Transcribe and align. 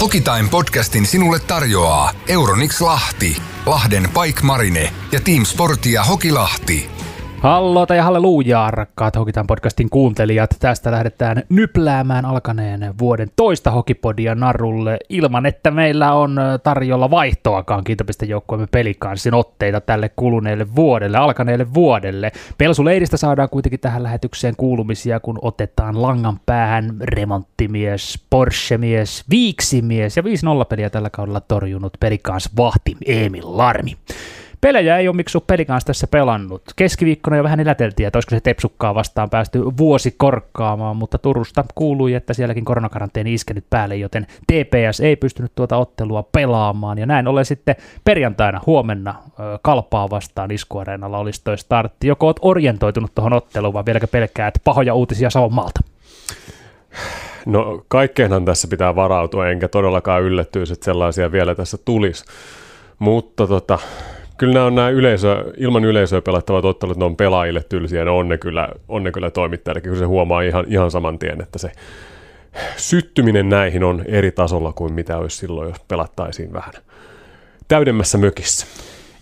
Hokitime 0.00 0.48
podcastin 0.50 1.06
sinulle 1.06 1.38
tarjoaa 1.38 2.10
Euronix 2.28 2.80
Lahti, 2.80 3.36
Lahden 3.66 4.10
Pike 4.10 4.42
Marine 4.42 4.92
ja 5.12 5.20
Team 5.20 5.44
Sportia 5.44 6.04
Hokilahti. 6.04 6.97
Hallota 7.38 7.94
ja 7.94 8.02
halleluujaa, 8.02 8.70
rakkaat 8.70 9.16
Hokitan 9.16 9.46
podcastin 9.46 9.90
kuuntelijat. 9.90 10.50
Tästä 10.60 10.90
lähdetään 10.90 11.42
nypläämään 11.48 12.24
alkaneen 12.24 12.94
vuoden 12.98 13.28
toista 13.36 13.70
Hokipodia 13.70 14.34
narulle 14.34 14.96
ilman, 15.08 15.46
että 15.46 15.70
meillä 15.70 16.12
on 16.12 16.36
tarjolla 16.62 17.10
vaihtoakaan 17.10 17.84
kiintopistejoukkueemme 17.84 18.66
pelikanssin 18.70 19.34
otteita 19.34 19.80
tälle 19.80 20.10
kuluneelle 20.16 20.66
vuodelle, 20.76 21.18
alkaneelle 21.18 21.74
vuodelle. 21.74 22.32
Pelsuleiristä 22.58 23.16
saadaan 23.16 23.48
kuitenkin 23.48 23.80
tähän 23.80 24.02
lähetykseen 24.02 24.54
kuulumisia, 24.56 25.20
kun 25.20 25.38
otetaan 25.42 26.02
langan 26.02 26.40
päähän 26.46 26.96
remonttimies, 27.00 28.24
Porsche-mies, 28.30 29.24
viiksimies 29.30 30.16
ja 30.16 30.22
5-0 30.22 30.26
peliä 30.68 30.90
tällä 30.90 31.10
kaudella 31.10 31.40
torjunut 31.40 31.92
pelikans 32.00 32.50
vahti 32.56 32.96
Emil 33.06 33.58
Larmi. 33.58 33.96
Pelejä 34.60 34.98
ei 34.98 35.08
ole 35.08 35.16
miksu 35.16 35.40
peli 35.40 35.64
kanssa 35.64 35.86
tässä 35.86 36.06
pelannut. 36.06 36.62
Keskiviikkona 36.76 37.36
jo 37.36 37.42
vähän 37.42 37.60
eläteltiin, 37.60 38.06
että 38.06 38.16
olisiko 38.16 38.34
se 38.34 38.40
Tepsukkaa 38.40 38.94
vastaan 38.94 39.30
päästy 39.30 39.62
vuosi 39.76 40.14
korkkaamaan, 40.16 40.96
mutta 40.96 41.18
Turusta 41.18 41.64
kuului, 41.74 42.14
että 42.14 42.34
sielläkin 42.34 42.64
koronakaranteeni 42.64 43.34
iskenyt 43.34 43.64
päälle, 43.70 43.96
joten 43.96 44.26
TPS 44.46 45.00
ei 45.00 45.16
pystynyt 45.16 45.52
tuota 45.54 45.76
ottelua 45.76 46.22
pelaamaan. 46.22 46.98
Ja 46.98 47.06
näin 47.06 47.28
ollen 47.28 47.44
sitten 47.44 47.76
perjantaina 48.04 48.60
huomenna 48.66 49.14
kalpaa 49.62 50.10
vastaan 50.10 50.50
iskuareenalla 50.50 51.18
olisi 51.18 51.44
toi 51.44 51.58
startti. 51.58 52.06
Joko 52.06 52.26
oot 52.26 52.38
orientoitunut 52.42 53.14
tuohon 53.14 53.32
otteluun 53.32 53.74
vai 53.74 53.84
vieläkö 53.86 54.06
pelkää, 54.06 54.48
että 54.48 54.60
pahoja 54.64 54.94
uutisia 54.94 55.30
Savonmaalta? 55.30 55.80
No 57.46 57.84
kaikkeenhan 57.88 58.44
tässä 58.44 58.68
pitää 58.68 58.96
varautua, 58.96 59.48
enkä 59.48 59.68
todellakaan 59.68 60.22
yllättyisi, 60.22 60.72
että 60.72 60.84
sellaisia 60.84 61.32
vielä 61.32 61.54
tässä 61.54 61.78
tulisi. 61.84 62.24
Mutta 62.98 63.46
tota, 63.46 63.78
kyllä 64.38 64.54
nämä 64.54 64.66
on 64.66 64.74
nämä 64.74 64.88
yleisö, 64.88 65.52
ilman 65.56 65.84
yleisöä 65.84 66.22
pelattavat 66.22 66.64
ottelut, 66.64 66.96
ne 66.96 67.04
on 67.04 67.16
pelaajille 67.16 67.62
tylsiä, 67.68 68.04
ne 68.04 68.10
on 68.10 68.28
ne 68.28 68.38
kyllä, 68.38 68.68
on 68.88 69.04
ne 69.04 69.12
kyllä 69.12 69.30
toimittajille, 69.30 69.80
kun 69.80 69.96
se 69.96 70.04
huomaa 70.04 70.42
ihan, 70.42 70.64
ihan 70.68 70.90
saman 70.90 71.18
tien, 71.18 71.40
että 71.40 71.58
se 71.58 71.70
syttyminen 72.76 73.48
näihin 73.48 73.84
on 73.84 74.04
eri 74.06 74.30
tasolla 74.30 74.72
kuin 74.72 74.92
mitä 74.92 75.16
olisi 75.16 75.36
silloin, 75.36 75.68
jos 75.68 75.80
pelattaisiin 75.88 76.52
vähän 76.52 76.72
täydemmässä 77.68 78.18
mökissä. 78.18 78.66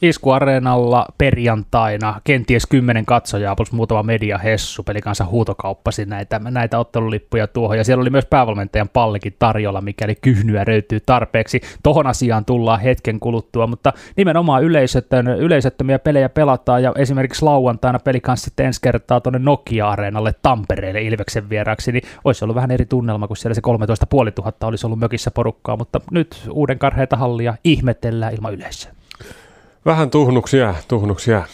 Iskuareenalla 0.03 1.07
perjantaina 1.19 2.21
kenties 2.25 2.67
kymmenen 2.67 3.07
katsojaa 3.07 3.57
plus 3.57 3.73
muutama 3.73 4.03
media 4.03 4.39
hessu 4.39 4.83
pelikansa 4.83 5.25
huutokauppasi 5.25 6.05
näitä, 6.05 6.39
näitä 6.39 6.79
ottelulippuja 6.79 7.47
tuohon 7.47 7.79
ja 7.79 7.85
siellä 7.85 8.03
oli 8.03 8.11
myös 8.11 8.27
päävalmentajan 8.27 8.89
pallikin 8.89 9.37
tarjolla, 9.39 9.81
mikäli 9.81 10.15
kyhnyä 10.15 10.65
löytyy 10.67 11.01
tarpeeksi. 11.01 11.61
Tohon 11.83 12.07
asiaan 12.07 12.45
tullaan 12.45 12.81
hetken 12.81 13.21
kuluttua, 13.21 13.67
mutta 13.67 13.93
nimenomaan 14.17 14.65
yleisötön, 14.65 15.27
yleisöttömiä 15.27 15.99
pelejä 15.99 16.29
pelataan 16.29 16.83
ja 16.83 16.93
esimerkiksi 16.97 17.45
lauantaina 17.45 17.99
pelikanssa 17.99 18.45
sitten 18.45 18.67
ensi 18.67 18.81
kertaa 18.83 19.21
tuonne 19.21 19.39
Nokia-areenalle 19.39 20.35
Tampereelle 20.43 21.03
Ilveksen 21.03 21.49
vieraksi, 21.49 21.93
niin 21.93 22.03
olisi 22.25 22.45
ollut 22.45 22.57
vähän 22.57 22.71
eri 22.71 22.87
tunnelma, 22.87 23.29
kun 23.29 23.37
siellä 23.37 23.55
se 23.55 23.61
13 23.61 24.07
500 24.13 24.69
olisi 24.69 24.87
ollut 24.87 24.99
mökissä 24.99 25.31
porukkaa, 25.31 25.77
mutta 25.77 26.01
nyt 26.11 26.49
uuden 26.51 26.79
karheita 26.79 27.17
hallia 27.17 27.55
ihmetellään 27.65 28.35
ilman 28.35 28.55
yleisöä. 28.55 28.96
Vähän 29.87 30.11
tuhnuksia, 30.11 30.75
tuhnuksia. 30.89 31.47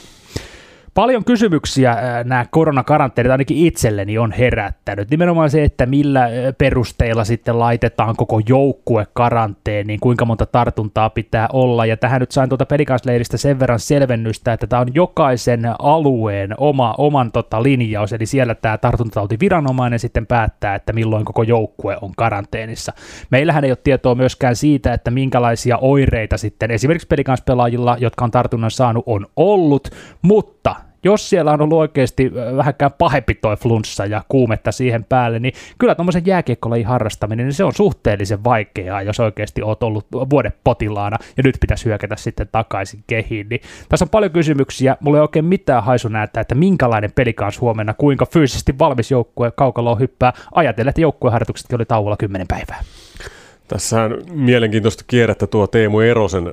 Paljon 0.95 1.25
kysymyksiä 1.25 1.97
nämä 2.25 2.47
koronakaranteenit 2.51 3.31
ainakin 3.31 3.57
itselleni 3.57 4.19
on 4.19 4.33
herättänyt. 4.33 5.11
Nimenomaan 5.11 5.51
se, 5.51 5.65
että 5.65 5.87
millä 5.87 6.29
perusteilla 6.59 7.25
sitten 7.25 7.59
laitetaan 7.59 8.17
koko 8.17 8.41
joukkue 8.49 9.07
karanteeniin, 9.13 10.01
kuinka 10.01 10.25
monta 10.25 10.47
tartuntaa 10.47 11.11
pitää 11.11 11.49
olla. 11.53 11.87
Ja 11.87 11.97
tähän 11.97 12.21
nyt 12.21 12.31
sain 12.31 12.49
tuota 12.49 12.67
pelikansleiristä 12.67 13.37
sen 13.37 13.61
verran 13.61 13.81
selvennystä, 13.81 14.53
että 14.53 14.67
tämä 14.67 14.81
on 14.81 14.95
jokaisen 14.95 15.63
alueen 15.79 16.55
oma, 16.59 16.95
oman 16.99 17.33
tota 17.33 17.63
linjaus. 17.63 18.13
Eli 18.13 18.27
siellä 18.27 18.55
tämä 18.55 18.79
tartuntatautiviranomainen 18.79 19.99
sitten 19.99 20.27
päättää, 20.27 20.75
että 20.75 20.93
milloin 20.93 21.25
koko 21.25 21.43
joukkue 21.43 21.97
on 22.01 22.13
karanteenissa. 22.17 22.93
Meillähän 23.31 23.65
ei 23.65 23.71
ole 23.71 23.79
tietoa 23.85 24.15
myöskään 24.15 24.57
siitä, 24.57 24.93
että 24.95 25.11
minkälaisia 25.11 25.79
oireita 25.79 26.37
sitten 26.37 26.71
esimerkiksi 26.71 27.09
pelikanspelaajilla, 27.09 27.97
jotka 28.01 28.25
on 28.25 28.31
tartunnan 28.31 28.71
saanut, 28.71 29.05
on 29.07 29.27
ollut, 29.37 29.89
mutta 30.23 30.75
jos 31.05 31.31
siellä 31.31 31.53
on 31.53 31.61
ollut 31.61 31.79
oikeasti 31.79 32.33
vähänkään 32.57 32.93
pahempi 32.99 33.35
toi 33.35 33.57
flunssa 33.57 34.07
ja 34.07 34.23
kuumetta 34.29 34.73
siihen 34.73 35.05
päälle, 35.05 35.39
niin 35.39 35.55
kyllä 35.79 35.95
tuommoisen 35.95 36.27
jääkiekkolajin 36.27 36.87
harrastaminen, 36.87 37.47
niin 37.47 37.55
se 37.55 37.65
on 37.65 37.75
suhteellisen 37.75 38.45
vaikeaa, 38.45 39.03
jos 39.03 39.21
oikeasti 39.21 39.63
oot 39.63 39.83
ollut 39.83 40.07
vuoden 40.31 40.53
potilaana 40.65 41.17
ja 41.37 41.43
nyt 41.43 41.57
pitäisi 41.61 41.85
hyökätä 41.85 42.17
sitten 42.17 42.49
takaisin 42.53 43.05
kehiin. 43.07 43.49
Niin 43.49 43.61
tässä 43.89 44.05
on 44.05 44.09
paljon 44.09 44.33
kysymyksiä, 44.33 44.97
mulla 45.01 45.19
ei 45.19 45.23
oikein 45.23 45.45
mitään 45.45 45.85
haisu 45.85 46.09
näyttää, 46.09 46.41
että 46.41 46.55
minkälainen 46.55 47.13
pelikans 47.13 47.61
huomenna, 47.61 47.95
kuinka 47.95 48.27
fyysisesti 48.27 48.79
valmis 48.79 49.11
joukkue 49.11 49.51
kaukaloon 49.51 49.99
hyppää, 49.99 50.33
ajatellen, 50.55 50.91
että 50.91 51.01
joukkueharjoituksetkin 51.01 51.77
oli 51.77 51.85
tauolla 51.85 52.17
10 52.17 52.47
päivää. 52.49 52.83
Tässä 53.73 54.03
on 54.03 54.23
mielenkiintoista 54.31 55.05
kierrettä 55.07 55.47
tuo 55.47 55.67
Teemu 55.67 56.01
Erosen 56.01 56.53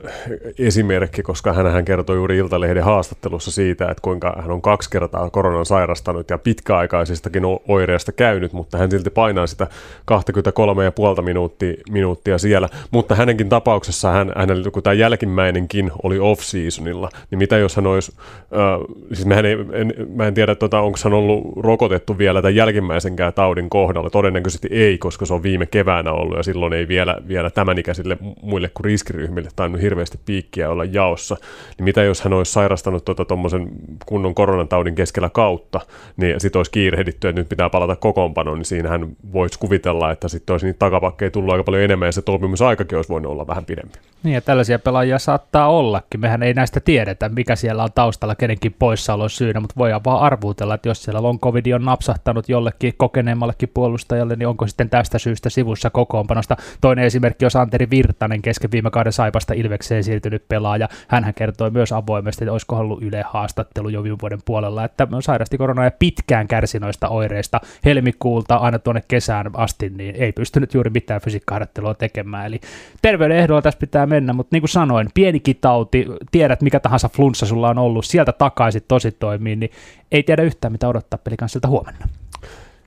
esimerkki, 0.59 1.23
koska 1.23 1.53
hän 1.53 1.85
kertoi 1.85 2.15
juuri 2.15 2.37
Iltalehden 2.37 2.83
haastattelussa 2.83 3.51
siitä, 3.51 3.85
että 3.85 4.01
kuinka 4.01 4.35
hän 4.41 4.51
on 4.51 4.61
kaksi 4.61 4.89
kertaa 4.89 5.29
koronan 5.29 5.65
sairastanut 5.65 6.29
ja 6.29 6.37
pitkäaikaisistakin 6.37 7.43
oireista 7.67 8.11
käynyt, 8.11 8.53
mutta 8.53 8.77
hän 8.77 8.91
silti 8.91 9.09
painaa 9.09 9.47
sitä 9.47 9.67
23,5 10.11 11.21
minuuttia, 11.21 11.73
minuuttia 11.91 12.37
siellä. 12.37 12.69
Mutta 12.91 13.15
hänenkin 13.15 13.49
tapauksessa 13.49 14.11
hän, 14.11 14.31
hänellä, 14.35 14.71
kun 14.71 14.83
tämä 14.83 14.93
jälkimmäinenkin 14.93 15.91
oli 16.03 16.19
off-seasonilla, 16.19 17.09
niin 17.31 17.39
mitä 17.39 17.57
jos 17.57 17.75
hän 17.75 17.87
olisi, 17.87 18.11
äh, 18.41 18.95
siis 19.13 19.25
mä 19.25 19.35
en, 19.35 19.45
en, 19.45 19.93
mä 20.15 20.27
en 20.27 20.33
tiedä, 20.33 20.55
tuota, 20.55 20.79
onko 20.79 20.97
hän 21.03 21.13
ollut 21.13 21.43
rokotettu 21.57 22.17
vielä 22.17 22.41
tämän 22.41 22.55
jälkimmäisenkään 22.55 23.33
taudin 23.33 23.69
kohdalla. 23.69 24.09
Todennäköisesti 24.09 24.67
ei, 24.71 24.97
koska 24.97 25.25
se 25.25 25.33
on 25.33 25.43
viime 25.43 25.65
keväänä 25.65 26.11
ollut 26.11 26.37
ja 26.37 26.43
silloin 26.43 26.73
ei 26.73 26.87
vielä 26.87 27.08
vielä, 27.09 27.27
vielä 27.27 27.49
tämän 27.49 27.77
ikäisille 27.77 28.17
muille 28.41 28.69
kuin 28.73 28.85
riskiryhmille 28.85 29.49
tainnut 29.55 29.81
hirveästi 29.81 30.19
piikkiä 30.25 30.69
olla 30.69 30.85
jaossa, 30.85 31.37
niin 31.77 31.83
mitä 31.83 32.03
jos 32.03 32.21
hän 32.21 32.33
olisi 32.33 32.51
sairastanut 32.51 33.05
tuommoisen 33.27 33.65
tota, 33.69 34.05
kunnon 34.05 34.35
koronataudin 34.35 34.95
keskellä 34.95 35.29
kautta, 35.29 35.81
niin 36.17 36.39
sitten 36.39 36.59
olisi 36.59 36.71
kiirehditty, 36.71 37.27
että 37.27 37.41
nyt 37.41 37.49
pitää 37.49 37.69
palata 37.69 37.95
kokoonpanoon, 37.95 38.57
niin 38.57 38.65
siinähän 38.65 39.07
voisi 39.33 39.59
kuvitella, 39.59 40.11
että 40.11 40.27
sitten 40.27 40.53
olisi 40.53 40.65
niitä 40.65 40.79
takapakkeja 40.79 41.31
tullut 41.31 41.51
aika 41.51 41.63
paljon 41.63 41.83
enemmän 41.83 42.07
ja 42.07 42.11
se 42.11 42.21
toipumisaikakin 42.21 42.95
olisi 42.95 43.09
voinut 43.09 43.31
olla 43.31 43.47
vähän 43.47 43.65
pidempi. 43.65 43.99
Niin 44.23 44.33
ja 44.33 44.41
tällaisia 44.41 44.79
pelaajia 44.79 45.19
saattaa 45.19 45.67
ollakin. 45.67 46.19
Mehän 46.19 46.43
ei 46.43 46.53
näistä 46.53 46.79
tiedetä, 46.79 47.29
mikä 47.29 47.55
siellä 47.55 47.83
on 47.83 47.89
taustalla 47.95 48.35
kenenkin 48.35 48.75
poissaolon 48.79 49.29
syynä, 49.29 49.59
mutta 49.59 49.75
voidaan 49.77 50.01
vaan 50.05 50.21
arvuutella, 50.21 50.73
että 50.73 50.89
jos 50.89 51.03
siellä 51.03 51.23
long 51.23 51.39
covid 51.39 51.65
on 51.71 51.85
napsahtanut 51.85 52.49
jollekin 52.49 52.93
kokeneemmallekin 52.97 53.69
puolustajalle, 53.73 54.35
niin 54.35 54.47
onko 54.47 54.67
sitten 54.67 54.89
tästä 54.89 55.19
syystä 55.19 55.49
sivussa 55.49 55.89
kokoonpanosta. 55.89 56.57
Toinen 56.81 57.05
esimerkki 57.05 57.45
on 57.45 57.51
Santeri 57.51 57.89
Virtanen, 57.89 58.41
kesken 58.41 58.71
viime 58.71 58.91
kauden 58.91 59.13
Saipasta 59.13 59.53
Ilvekseen 59.53 60.03
siirtynyt 60.03 60.43
pelaaja. 60.47 60.89
Hän 61.07 61.33
kertoi 61.35 61.71
myös 61.71 61.91
avoimesti, 61.91 62.43
että 62.43 62.51
olisiko 62.51 62.75
ollut 62.75 63.03
Yle 63.03 63.23
haastattelu 63.27 63.89
jo 63.89 64.03
viime 64.03 64.17
vuoden 64.21 64.39
puolella, 64.45 64.83
että 64.83 65.07
sairasti 65.19 65.57
koronaa 65.57 65.85
ja 65.85 65.91
pitkään 65.99 66.47
kärsi 66.47 66.79
noista 66.79 67.09
oireista 67.09 67.61
helmikuulta 67.85 68.55
aina 68.55 68.79
tuonne 68.79 69.03
kesään 69.07 69.49
asti, 69.53 69.89
niin 69.89 70.15
ei 70.15 70.31
pystynyt 70.31 70.73
juuri 70.73 70.89
mitään 70.89 71.21
fysiikkaharjoittelua 71.21 71.93
tekemään. 71.93 72.45
Eli 72.45 72.59
terveyden 73.01 73.37
ehdolla 73.37 73.61
tässä 73.61 73.79
pitää 73.79 74.08
mennä, 74.09 74.33
mutta 74.33 74.55
niin 74.55 74.61
kuin 74.61 74.69
sanoin, 74.69 75.09
pienikin 75.13 75.57
tauti, 75.61 76.05
tiedät 76.31 76.61
mikä 76.61 76.79
tahansa 76.79 77.09
flunssa 77.09 77.45
sulla 77.45 77.69
on 77.69 77.77
ollut, 77.77 78.05
sieltä 78.05 78.31
takaisin 78.31 78.81
tosi 78.87 79.11
toimii, 79.11 79.55
niin 79.55 79.71
ei 80.11 80.23
tiedä 80.23 80.43
yhtään 80.43 80.71
mitä 80.71 80.87
odottaa 80.87 81.19
pelikanssilta 81.23 81.67
huomenna. 81.67 82.07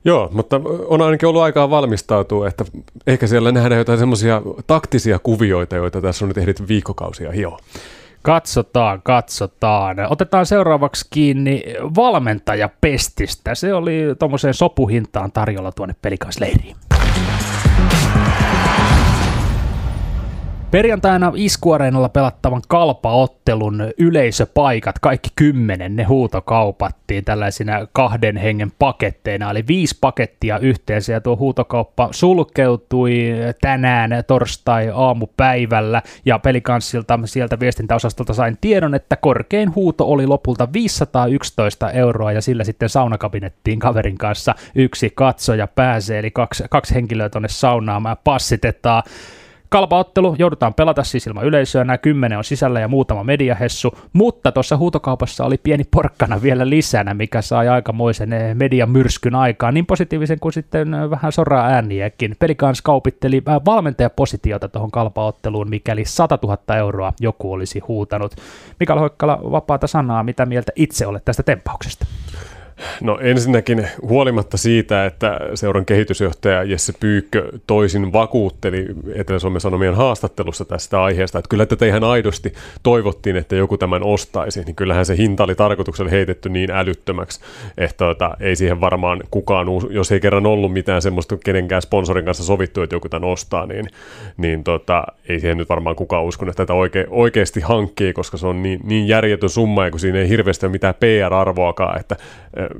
Joo, 0.05 0.29
mutta 0.33 0.61
on 0.87 1.01
ainakin 1.01 1.29
ollut 1.29 1.41
aikaa 1.41 1.69
valmistautua, 1.69 2.47
että 2.47 2.65
ehkä 3.07 3.27
siellä 3.27 3.51
nähdään 3.51 3.79
jotain 3.79 3.99
semmoisia 3.99 4.41
taktisia 4.67 5.19
kuvioita, 5.19 5.75
joita 5.75 6.01
tässä 6.01 6.25
on 6.25 6.29
nyt 6.29 6.37
ehditty 6.37 6.67
viikkokausia 6.67 7.31
hioa. 7.31 7.59
Katsotaan, 8.21 9.01
katsotaan. 9.03 9.97
Otetaan 10.09 10.45
seuraavaksi 10.45 11.07
kiinni 11.09 11.63
valmentajapestistä. 11.95 13.55
Se 13.55 13.73
oli 13.73 14.03
tuommoiseen 14.19 14.53
sopuhintaan 14.53 15.31
tarjolla 15.31 15.71
tuonne 15.71 15.95
pelikansleiriin. 16.01 16.75
Perjantaina 20.73 21.31
Iskuareenalla 21.35 22.09
pelattavan 22.09 22.61
kalpaottelun 22.67 23.91
yleisöpaikat, 23.97 24.99
kaikki 24.99 25.29
kymmenen, 25.35 25.95
ne 25.95 26.03
huutokaupattiin 26.03 27.25
tällaisina 27.25 27.87
kahden 27.91 28.37
hengen 28.37 28.71
paketteina, 28.79 29.51
eli 29.51 29.63
viisi 29.67 29.97
pakettia 30.01 30.57
yhteensä, 30.59 31.13
ja 31.13 31.21
tuo 31.21 31.37
huutokauppa 31.37 32.09
sulkeutui 32.11 33.31
tänään 33.61 34.11
torstai-aamupäivällä, 34.27 36.01
ja 36.25 36.39
pelikanssilta 36.39 37.19
sieltä 37.25 37.59
viestintäosastolta 37.59 38.33
sain 38.33 38.57
tiedon, 38.61 38.95
että 38.95 39.15
korkein 39.15 39.75
huuto 39.75 40.05
oli 40.05 40.27
lopulta 40.27 40.67
511 40.73 41.91
euroa, 41.91 42.31
ja 42.31 42.41
sillä 42.41 42.63
sitten 42.63 42.89
saunakabinettiin 42.89 43.79
kaverin 43.79 44.17
kanssa 44.17 44.55
yksi 44.75 45.11
katsoja 45.15 45.67
pääsee, 45.67 46.19
eli 46.19 46.31
kaksi, 46.31 46.63
kaksi 46.69 46.93
henkilöä 46.93 47.29
tuonne 47.29 47.49
saunaamaan 47.49 48.17
passitetaan 48.23 49.03
Kalpaottelu 49.73 50.35
joudutaan 50.39 50.73
pelata 50.73 51.03
siis 51.03 51.27
ilman 51.27 51.45
yleisöä, 51.45 51.83
nämä 51.83 51.97
kymmenen 51.97 52.37
on 52.37 52.43
sisällä 52.43 52.79
ja 52.79 52.87
muutama 52.87 53.23
mediahessu, 53.23 53.97
mutta 54.13 54.51
tuossa 54.51 54.77
huutokaupassa 54.77 55.45
oli 55.45 55.57
pieni 55.57 55.83
porkkana 55.91 56.41
vielä 56.41 56.69
lisänä, 56.69 57.13
mikä 57.13 57.41
sai 57.41 57.67
aikamoisen 57.67 58.33
eh, 58.33 58.55
median 58.55 58.89
myrskyn 58.89 59.35
aikaan, 59.35 59.73
niin 59.73 59.85
positiivisen 59.85 60.39
kuin 60.39 60.53
sitten 60.53 60.93
eh, 60.93 61.09
vähän 61.09 61.31
soraa 61.31 61.67
ääniäkin. 61.67 62.35
Pelikans 62.39 62.81
kaupitteli 62.81 63.37
eh, 63.37 63.43
valmentajapositiota 63.65 64.69
tuohon 64.69 64.91
kalpaotteluun, 64.91 65.69
mikäli 65.69 66.05
100 66.05 66.39
000 66.43 66.77
euroa 66.77 67.13
joku 67.19 67.53
olisi 67.53 67.79
huutanut. 67.79 68.35
Mikael 68.79 68.99
Hoikkala, 68.99 69.39
vapaata 69.51 69.87
sanaa, 69.87 70.23
mitä 70.23 70.45
mieltä 70.45 70.71
itse 70.75 71.07
olet 71.07 71.25
tästä 71.25 71.43
tempauksesta? 71.43 72.05
No 73.01 73.19
ensinnäkin 73.21 73.87
huolimatta 74.01 74.57
siitä, 74.57 75.05
että 75.05 75.39
seuran 75.55 75.85
kehitysjohtaja 75.85 76.63
Jesse 76.63 76.93
Pyykkö 76.99 77.51
toisin 77.67 78.13
vakuutteli 78.13 78.85
Etelä-Suomen 79.15 79.61
Sanomien 79.61 79.95
haastattelussa 79.95 80.65
tästä 80.65 81.03
aiheesta, 81.03 81.39
että 81.39 81.49
kyllä 81.49 81.65
tätä 81.65 81.85
ihan 81.85 82.03
aidosti 82.03 82.53
toivottiin, 82.83 83.35
että 83.35 83.55
joku 83.55 83.77
tämän 83.77 84.03
ostaisi, 84.03 84.63
niin 84.63 84.75
kyllähän 84.75 85.05
se 85.05 85.17
hinta 85.17 85.43
oli 85.43 85.55
tarkoituksella 85.55 86.11
heitetty 86.11 86.49
niin 86.49 86.71
älyttömäksi, 86.71 87.39
että 87.77 88.05
tota, 88.05 88.31
ei 88.39 88.55
siihen 88.55 88.81
varmaan 88.81 89.19
kukaan, 89.31 89.67
jos 89.89 90.11
ei 90.11 90.19
kerran 90.19 90.45
ollut 90.45 90.73
mitään 90.73 91.01
semmoista 91.01 91.37
kenenkään 91.37 91.81
sponsorin 91.81 92.25
kanssa 92.25 92.43
sovittu, 92.43 92.81
että 92.81 92.95
joku 92.95 93.09
tämän 93.09 93.29
ostaa, 93.29 93.65
niin, 93.65 93.87
niin 94.37 94.63
tota, 94.63 95.03
ei 95.29 95.39
siihen 95.39 95.57
nyt 95.57 95.69
varmaan 95.69 95.95
kukaan 95.95 96.23
uskon, 96.23 96.49
että 96.49 96.63
tätä 96.63 96.73
oike, 96.73 97.05
oikeasti 97.09 97.61
hankkii, 97.61 98.13
koska 98.13 98.37
se 98.37 98.47
on 98.47 98.63
niin, 98.63 98.79
niin 98.83 99.07
järjetön 99.07 99.49
summa, 99.49 99.85
ja 99.85 99.91
kun 99.91 99.99
siinä 99.99 100.19
ei 100.19 100.29
hirveästi 100.29 100.65
ole 100.65 100.71
mitään 100.71 100.95
PR-arvoakaan, 100.95 101.99
että 101.99 102.15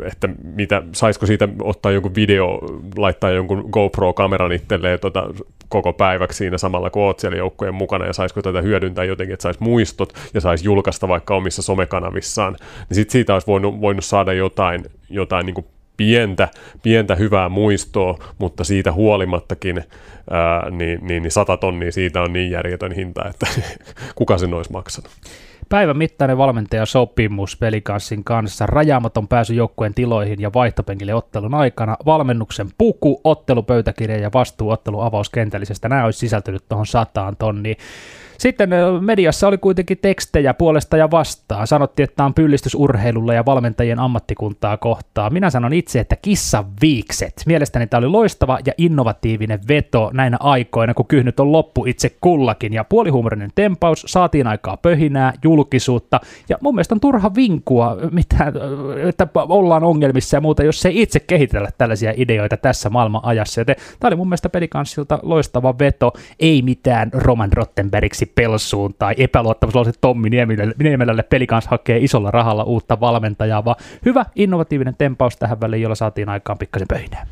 että 0.05 0.29
mitä, 0.43 0.81
saisiko 0.91 1.25
siitä 1.25 1.49
ottaa 1.61 1.91
jonkun 1.91 2.15
video, 2.15 2.59
laittaa 2.97 3.29
jonkun 3.29 3.69
GoPro-kameran 3.71 4.51
itselleen 4.51 4.99
tota, 4.99 5.29
koko 5.69 5.93
päiväksi 5.93 6.37
siinä 6.37 6.57
samalla, 6.57 6.89
kun 6.89 7.01
oot 7.01 7.19
siellä 7.19 7.37
joukkojen 7.37 7.75
mukana, 7.75 8.05
ja 8.05 8.13
saisiko 8.13 8.41
tätä 8.41 8.61
hyödyntää 8.61 9.05
jotenkin, 9.05 9.33
että 9.33 9.43
saisi 9.43 9.63
muistot 9.63 10.13
ja 10.33 10.41
saisi 10.41 10.65
julkaista 10.65 11.07
vaikka 11.07 11.35
omissa 11.35 11.61
somekanavissaan, 11.61 12.55
niin 12.89 12.95
sit 12.95 13.09
siitä 13.09 13.33
olisi 13.33 13.47
voinut, 13.47 13.81
voinut 13.81 14.05
saada 14.05 14.33
jotain, 14.33 14.85
jotain 15.09 15.45
niin 15.45 15.53
kuin 15.53 15.65
pientä, 15.97 16.47
pientä 16.83 17.15
hyvää 17.15 17.49
muistoa, 17.49 18.17
mutta 18.37 18.63
siitä 18.63 18.91
huolimattakin 18.91 19.83
ää, 20.29 20.69
niin, 20.69 20.99
niin, 21.01 21.23
niin 21.23 21.31
sata 21.31 21.57
tonnia 21.57 21.91
siitä 21.91 22.21
on 22.21 22.33
niin 22.33 22.51
järjetön 22.51 22.91
hinta, 22.91 23.29
että 23.29 23.47
kuka 24.15 24.37
sen 24.37 24.53
olisi 24.53 24.71
maksanut. 24.71 25.11
Päivän 25.73 25.97
mittainen 25.97 26.37
valmentajasopimus 26.37 27.57
pelikanssin 27.57 28.23
kanssa, 28.23 28.65
rajaamaton 28.65 29.27
pääsy 29.27 29.53
joukkueen 29.53 29.93
tiloihin 29.93 30.41
ja 30.41 30.53
vaihtopenkille 30.53 31.13
ottelun 31.13 31.53
aikana, 31.53 31.97
valmennuksen 32.05 32.67
puku, 32.77 33.21
ottelupöytäkirja 33.23 34.17
ja 34.17 34.29
vastuu 34.33 34.69
ottelu 34.69 35.01
avauskentällisestä. 35.01 35.89
Nämä 35.89 36.05
olisi 36.05 36.19
sisältynyt 36.19 36.63
tuohon 36.69 36.85
sataan 36.87 37.35
tonniin. 37.37 37.77
Sitten 38.43 38.69
mediassa 39.01 39.47
oli 39.47 39.57
kuitenkin 39.57 39.97
tekstejä 40.01 40.53
puolesta 40.53 40.97
ja 40.97 41.11
vastaan. 41.11 41.67
Sanottiin, 41.67 42.03
että 42.03 42.15
tämä 42.15 42.25
on 42.25 42.33
pyllistys 42.33 42.75
urheilulle 42.75 43.35
ja 43.35 43.45
valmentajien 43.45 43.99
ammattikuntaa 43.99 44.77
kohtaan. 44.77 45.33
Minä 45.33 45.49
sanon 45.49 45.73
itse, 45.73 45.99
että 45.99 46.15
kissa 46.15 46.63
viikset. 46.81 47.33
Mielestäni 47.45 47.87
tämä 47.87 47.99
oli 47.99 48.07
loistava 48.07 48.59
ja 48.65 48.73
innovatiivinen 48.77 49.59
veto 49.67 50.09
näinä 50.13 50.37
aikoina, 50.39 50.93
kun 50.93 51.07
kyhnyt 51.07 51.39
on 51.39 51.51
loppu 51.51 51.85
itse 51.85 52.15
kullakin. 52.21 52.73
Ja 52.73 52.83
puolihuumorinen 52.83 53.49
tempaus, 53.55 54.03
saatiin 54.07 54.47
aikaa 54.47 54.77
pöhinää, 54.77 55.33
julkisuutta. 55.43 56.19
Ja 56.49 56.57
mun 56.61 56.75
mielestä 56.75 56.95
on 56.95 56.99
turha 56.99 57.35
vinkua, 57.35 57.97
mitä, 58.11 58.53
että 59.09 59.27
ollaan 59.35 59.83
ongelmissa 59.83 60.37
ja 60.37 60.41
muuta, 60.41 60.63
jos 60.63 60.85
ei 60.85 61.01
itse 61.01 61.19
kehitellä 61.19 61.69
tällaisia 61.77 62.13
ideoita 62.17 62.57
tässä 62.57 62.89
maailman 62.89 63.25
ajassa. 63.25 63.61
Joten 63.61 63.75
tämä 63.99 64.09
oli 64.09 64.15
mun 64.15 64.27
mielestä 64.27 64.49
pelikanssilta 64.49 65.19
loistava 65.21 65.79
veto, 65.79 66.13
ei 66.39 66.61
mitään 66.61 67.09
Roman 67.13 67.53
Rottenbergiksi 67.53 68.32
pelsuun 68.35 68.93
tai 68.99 69.13
epäluottamuslauset 69.17 69.97
Tommi 70.01 70.29
Niemelälle, 70.29 70.73
Niemelälle 70.83 71.23
peli 71.23 71.47
kanssa 71.47 71.69
hakee 71.69 71.97
isolla 71.97 72.31
rahalla 72.31 72.63
uutta 72.63 72.99
valmentajaa, 72.99 73.65
vaan 73.65 73.75
hyvä 74.05 74.25
innovatiivinen 74.35 74.95
tempaus 74.97 75.37
tähän 75.37 75.61
väliin, 75.61 75.81
jolla 75.81 75.95
saatiin 75.95 76.29
aikaan 76.29 76.57
pikkasen 76.57 76.87
pöhinää. 76.87 77.25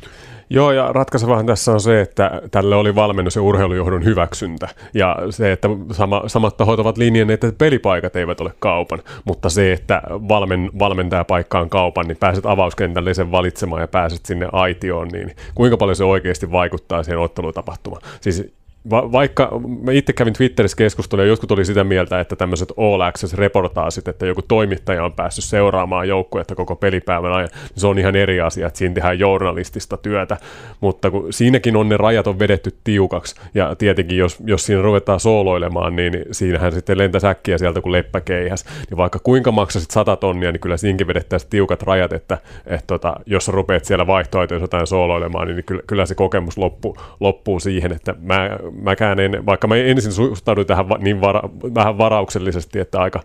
Joo, 0.50 0.72
ja 0.72 0.92
ratkaisevahan 0.92 1.46
tässä 1.46 1.72
on 1.72 1.80
se, 1.80 2.00
että 2.00 2.42
tälle 2.50 2.76
oli 2.76 2.94
valmennus- 2.94 3.36
ja 3.36 3.42
urheilujohdon 3.42 4.04
hyväksyntä. 4.04 4.68
Ja 4.94 5.16
se, 5.30 5.52
että 5.52 5.68
sama, 5.92 6.22
samat 6.26 6.56
tahot 6.56 6.78
ovat 6.78 6.98
linjanneet, 6.98 7.44
että 7.44 7.58
pelipaikat 7.58 8.16
eivät 8.16 8.40
ole 8.40 8.52
kaupan. 8.58 8.98
Mutta 9.24 9.48
se, 9.48 9.72
että 9.72 10.02
valmen, 10.08 10.70
valmentajapaikka 10.78 11.60
on 11.60 11.68
kaupan, 11.68 12.08
niin 12.08 12.16
pääset 12.16 12.46
avauskentälle 12.46 13.14
sen 13.14 13.32
valitsemaan 13.32 13.80
ja 13.80 13.88
pääset 13.88 14.26
sinne 14.26 14.48
aitioon, 14.52 15.08
niin 15.08 15.36
kuinka 15.54 15.76
paljon 15.76 15.96
se 15.96 16.04
oikeasti 16.04 16.52
vaikuttaa 16.52 17.02
siihen 17.02 17.20
ottelutapahtumaan. 17.20 18.02
Siis 18.20 18.54
Va- 18.90 19.12
vaikka 19.12 19.60
mä 19.82 19.92
itse 19.92 20.12
kävin 20.12 20.32
Twitterissä 20.32 20.76
keskustelua 20.76 21.24
ja 21.24 21.28
jotkut 21.28 21.50
oli 21.50 21.64
sitä 21.64 21.84
mieltä, 21.84 22.20
että 22.20 22.36
tämmöiset 22.36 22.72
All 22.76 23.00
Access-reportaasit, 23.00 24.08
että 24.08 24.26
joku 24.26 24.42
toimittaja 24.42 25.04
on 25.04 25.12
päässyt 25.12 25.44
seuraamaan 25.44 26.08
joukkuetta 26.08 26.54
koko 26.54 26.76
pelipäivän 26.76 27.32
ajan, 27.32 27.48
niin 27.52 27.80
se 27.80 27.86
on 27.86 27.98
ihan 27.98 28.16
eri 28.16 28.40
asia, 28.40 28.66
että 28.66 28.78
siinä 28.78 28.94
tehdään 28.94 29.18
journalistista 29.18 29.96
työtä, 29.96 30.36
mutta 30.80 31.10
kun 31.10 31.32
siinäkin 31.32 31.76
on 31.76 31.88
ne 31.88 31.96
rajat 31.96 32.26
on 32.26 32.38
vedetty 32.38 32.74
tiukaksi, 32.84 33.34
ja 33.54 33.74
tietenkin 33.74 34.18
jos, 34.18 34.38
jos 34.44 34.66
siinä 34.66 34.82
ruvetaan 34.82 35.20
sooloilemaan, 35.20 35.96
niin 35.96 36.12
siinähän 36.30 36.72
sitten 36.72 36.98
lentä 36.98 37.18
säkkiä 37.18 37.58
sieltä 37.58 37.80
kuin 37.80 37.92
leppäkeihäs, 37.92 38.64
niin 38.90 38.96
vaikka 38.96 39.18
kuinka 39.22 39.52
maksasit 39.52 39.90
100 39.90 40.16
tonnia, 40.16 40.52
niin 40.52 40.60
kyllä 40.60 40.76
siinäkin 40.76 41.06
vedettäisiin 41.06 41.50
tiukat 41.50 41.82
rajat, 41.82 42.12
että, 42.12 42.38
että 42.66 42.86
tota, 42.86 43.16
jos 43.26 43.48
rupeat 43.48 43.84
siellä 43.84 44.06
vaihtoehtoja 44.06 44.60
jotain 44.60 44.86
sooloilemaan, 44.86 45.48
niin 45.48 45.64
kyllä, 45.64 45.82
kyllä 45.86 46.06
se 46.06 46.14
kokemus 46.14 46.58
loppuu, 46.58 46.96
loppuu 47.20 47.60
siihen, 47.60 47.92
että 47.92 48.14
mä 48.20 48.50
mäkään 48.74 49.20
en, 49.20 49.46
vaikka 49.46 49.66
mä 49.66 49.76
ensin 49.76 50.12
suhtauduin 50.12 50.66
tähän 50.66 50.86
niin 50.98 51.20
vara, 51.20 51.40
vähän 51.74 51.98
varauksellisesti, 51.98 52.78
että 52.78 53.00
aika 53.00 53.20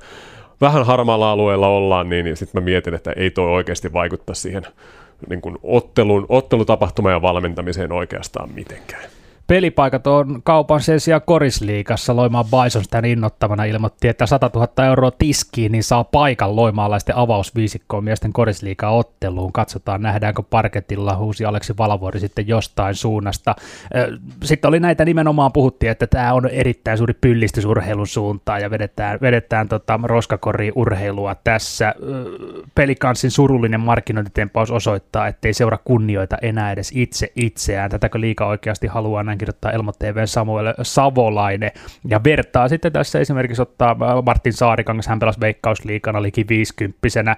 vähän 0.62 0.86
harmaalla 0.86 1.32
alueella 1.32 1.68
ollaan, 1.68 2.10
niin, 2.10 2.38
sitten 2.38 2.62
mä 2.62 2.66
mietin, 2.66 2.94
että 2.94 3.12
ei 3.16 3.32
toi 3.32 3.52
oikeasti 3.52 3.94
vaikuttaa 3.94 4.36
siihen 4.36 4.64
niin 5.30 5.42
kuin 5.42 5.58
ottelun, 5.64 6.26
ottelutapahtumaan 6.30 7.14
ja 7.14 7.22
valmentamiseen 7.22 7.92
oikeastaan 7.92 8.50
mitenkään. 8.54 9.17
Pelipaikat 9.48 10.08
on 10.08 10.42
kaupan 10.44 10.82
sen 10.82 11.00
sijaan 11.00 11.22
korisliikassa. 11.26 12.16
Loimaan 12.16 12.46
Bison 12.46 12.84
tämän 12.90 13.06
innottavana 13.06 13.64
ilmoitti, 13.64 14.08
että 14.08 14.26
100 14.26 14.50
000 14.56 14.86
euroa 14.86 15.12
tiskiin, 15.12 15.72
niin 15.72 15.84
saa 15.84 16.04
paikan 16.04 16.56
loimaalaisten 16.56 17.16
avausviisikkoon 17.16 18.04
miesten 18.04 18.34
korisliikaa 18.34 18.92
otteluun. 18.92 19.54
Katsotaan, 19.54 20.02
nähdäänkö 20.02 20.44
parketilla 20.50 21.18
uusi 21.18 21.46
Aleksi 21.46 21.74
Valavuori 21.78 22.20
sitten 22.20 22.48
jostain 22.48 22.96
suunnasta. 22.96 23.56
Sitten 24.44 24.70
oli 24.70 24.80
näitä 24.80 25.06
nimenomaan 25.06 25.52
puhuttiin, 25.52 25.92
että 25.92 26.08
tämä 26.08 26.34
on 26.34 26.50
erittäin 26.50 26.98
suuri 26.98 27.14
pyllistys 27.14 27.66
urheilun 27.66 28.08
suuntaan 28.08 28.62
ja 28.62 28.70
vedetään, 28.70 29.20
vedetään 29.22 29.68
tota 29.68 30.00
roskakori-urheilua 30.04 31.36
tässä. 31.44 31.96
Pelikanssin 32.76 33.32
surullinen 33.32 33.80
markkinointitempaus 33.80 34.72
osoittaa, 34.72 35.28
ettei 35.28 35.54
seura 35.54 35.78
kunnioita 35.84 36.38
enää 36.42 36.72
edes 36.72 36.92
itse 36.96 37.32
itseään. 37.36 37.92
Tätäkö 37.92 38.20
liika 38.20 38.46
oikeasti 38.46 38.88
haluaa 38.88 39.24
näin 39.24 39.37
kirjoittaa 39.38 39.72
Elmo 39.72 39.92
TV 40.00 40.26
Samuel 40.26 40.74
Savolainen. 40.82 41.72
Ja 42.08 42.24
vertaa 42.24 42.68
sitten 42.70 42.92
tässä 42.92 43.20
esimerkiksi 43.20 43.62
ottaa 43.62 43.92
äh, 43.92 44.24
Martin 44.26 44.54
Saarikangas, 44.54 45.08
hän 45.08 45.20
pelasi 45.20 45.40
Veikkausliikana 45.40 46.22
liki 46.22 46.46
50 46.50 46.98
äh, 47.30 47.36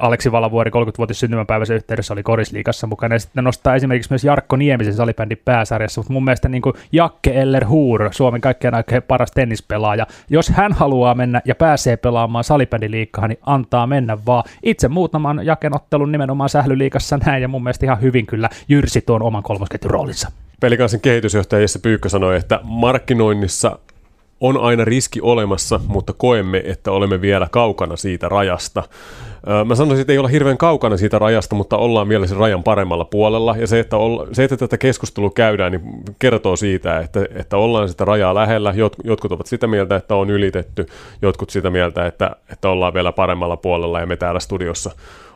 Aleksi 0.00 0.32
Valavuori 0.32 0.70
30-vuotis 0.70 1.20
syntymäpäiväisen 1.20 1.76
yhteydessä 1.76 2.14
oli 2.14 2.22
Korisliikassa 2.22 2.86
mukana. 2.86 3.14
Ja 3.14 3.18
sitten 3.18 3.44
nostaa 3.44 3.74
esimerkiksi 3.74 4.12
myös 4.12 4.24
Jarkko 4.24 4.56
Niemisen 4.56 4.94
salibändin 4.94 5.42
pääsarjassa, 5.44 6.00
mutta 6.00 6.12
mun 6.12 6.24
mielestä 6.24 6.48
niin 6.48 6.62
kuin 6.62 6.74
Jakke 6.92 7.40
Eller 7.40 7.66
Huur, 7.66 8.08
Suomen 8.10 8.40
kaikkien 8.40 8.74
aikojen 8.74 9.02
paras 9.02 9.30
tennispelaaja, 9.30 10.06
jos 10.30 10.48
hän 10.48 10.72
haluaa 10.72 11.14
mennä 11.14 11.42
ja 11.44 11.54
pääsee 11.54 11.96
pelaamaan 11.96 12.44
salibändiliikkaa, 12.44 13.28
niin 13.28 13.38
antaa 13.46 13.86
mennä 13.86 14.18
vaan. 14.26 14.44
Itse 14.62 14.88
muutaman 14.88 15.46
jakenottelun 15.46 16.12
nimenomaan 16.12 16.50
sählyliikassa 16.50 17.18
näin, 17.26 17.42
ja 17.42 17.48
mun 17.48 17.62
mielestä 17.62 17.86
ihan 17.86 18.00
hyvin 18.00 18.26
kyllä 18.26 18.48
jyrsi 18.68 19.00
tuon 19.00 19.22
oman 19.22 19.42
kolmosketjun 19.42 19.90
roolinsa. 19.90 20.28
Pelikansin 20.60 21.00
kehitysjohtaja 21.00 21.60
Jesse 21.60 21.78
Pyykkö 21.78 22.08
sanoi, 22.08 22.36
että 22.36 22.60
markkinoinnissa 22.62 23.78
on 24.40 24.60
aina 24.60 24.84
riski 24.84 25.20
olemassa, 25.20 25.80
mutta 25.86 26.12
koemme, 26.12 26.62
että 26.64 26.92
olemme 26.92 27.20
vielä 27.20 27.48
kaukana 27.50 27.96
siitä 27.96 28.28
rajasta. 28.28 28.82
Mä 29.64 29.74
sanoisin, 29.74 30.00
että 30.00 30.12
ei 30.12 30.18
olla 30.18 30.28
hirveän 30.28 30.58
kaukana 30.58 30.96
siitä 30.96 31.18
rajasta, 31.18 31.54
mutta 31.54 31.76
ollaan 31.76 32.08
vielä 32.08 32.26
sen 32.26 32.36
rajan 32.36 32.62
paremmalla 32.62 33.04
puolella. 33.04 33.56
Ja 33.56 33.66
se, 33.66 33.80
että, 33.80 33.96
olla, 33.96 34.26
se, 34.32 34.44
että 34.44 34.56
tätä 34.56 34.78
keskustelua 34.78 35.30
käydään, 35.30 35.72
niin 35.72 35.82
kertoo 36.18 36.56
siitä, 36.56 36.98
että, 36.98 37.26
että 37.34 37.56
ollaan 37.56 37.88
sitä 37.88 38.04
rajaa 38.04 38.34
lähellä. 38.34 38.74
Jot, 38.76 38.96
jotkut 39.04 39.32
ovat 39.32 39.46
sitä 39.46 39.66
mieltä, 39.66 39.96
että 39.96 40.14
on 40.14 40.30
ylitetty, 40.30 40.86
jotkut 41.22 41.50
sitä 41.50 41.70
mieltä, 41.70 42.06
että, 42.06 42.36
että 42.52 42.68
ollaan 42.68 42.94
vielä 42.94 43.12
paremmalla 43.12 43.56
puolella 43.56 44.00
ja 44.00 44.06
me 44.06 44.16
täällä 44.16 44.40
studiossa 44.40 44.90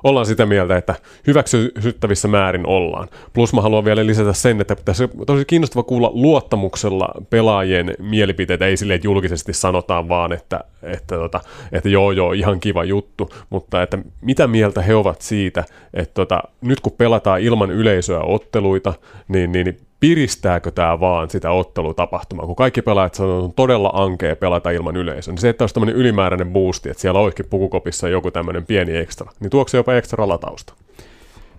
ollaan 0.04 0.26
sitä 0.26 0.46
mieltä, 0.46 0.76
että 0.76 0.94
hyväksyttävissä 1.26 2.28
määrin 2.28 2.66
ollaan. 2.66 3.08
Plus 3.32 3.54
mä 3.54 3.60
haluan 3.60 3.84
vielä 3.84 4.06
lisätä 4.06 4.32
sen, 4.32 4.60
että 4.60 4.76
tässä 4.84 5.04
on 5.04 5.26
tosi 5.26 5.44
kiinnostava 5.44 5.82
kuulla 5.82 6.10
luottamuksella 6.14 7.08
pelaajien 7.30 7.94
mielipiteitä, 7.98 8.66
ei 8.66 8.76
silleen, 8.92 8.96
että 8.96 9.06
julkisesti 9.06 9.52
sanotaan 9.52 10.08
vaan, 10.08 10.32
että, 10.32 10.60
että, 10.82 11.16
tota, 11.16 11.40
että 11.72 11.88
joo 11.88 12.12
joo, 12.12 12.32
ihan 12.32 12.60
kiva 12.60 12.84
juttu, 12.84 13.30
mutta 13.50 13.82
että 13.82 13.98
mitä 14.20 14.46
mieltä 14.46 14.82
he 14.82 14.94
ovat 14.94 15.20
siitä, 15.20 15.64
että 15.94 16.14
tota, 16.14 16.42
nyt 16.60 16.80
kun 16.80 16.92
pelataan 16.92 17.40
ilman 17.40 17.70
yleisöä 17.70 18.20
otteluita, 18.20 18.94
niin, 19.28 19.52
niin 19.52 19.78
piristääkö 20.00 20.70
tämä 20.70 21.00
vaan 21.00 21.30
sitä 21.30 21.50
ottelutapahtumaa, 21.50 22.46
kun 22.46 22.56
kaikki 22.56 22.82
pelaajat 22.82 23.14
sanoo, 23.14 23.34
että 23.34 23.44
on 23.44 23.52
todella 23.52 23.90
ankea 23.94 24.36
pelata 24.36 24.70
ilman 24.70 24.96
yleisöä. 24.96 25.32
Niin 25.32 25.40
se, 25.40 25.48
että 25.48 25.62
olisi 25.62 25.74
tämmöinen 25.74 25.96
ylimääräinen 25.96 26.52
boosti, 26.52 26.90
että 26.90 27.00
siellä 27.00 27.20
olisikin 27.20 27.46
pukukopissa 27.50 28.08
joku 28.08 28.30
tämmöinen 28.30 28.66
pieni 28.66 28.96
ekstra, 28.96 29.30
niin 29.40 29.50
tuokse 29.50 29.76
jopa 29.76 29.94
ekstra 29.94 30.28
latausta. 30.28 30.74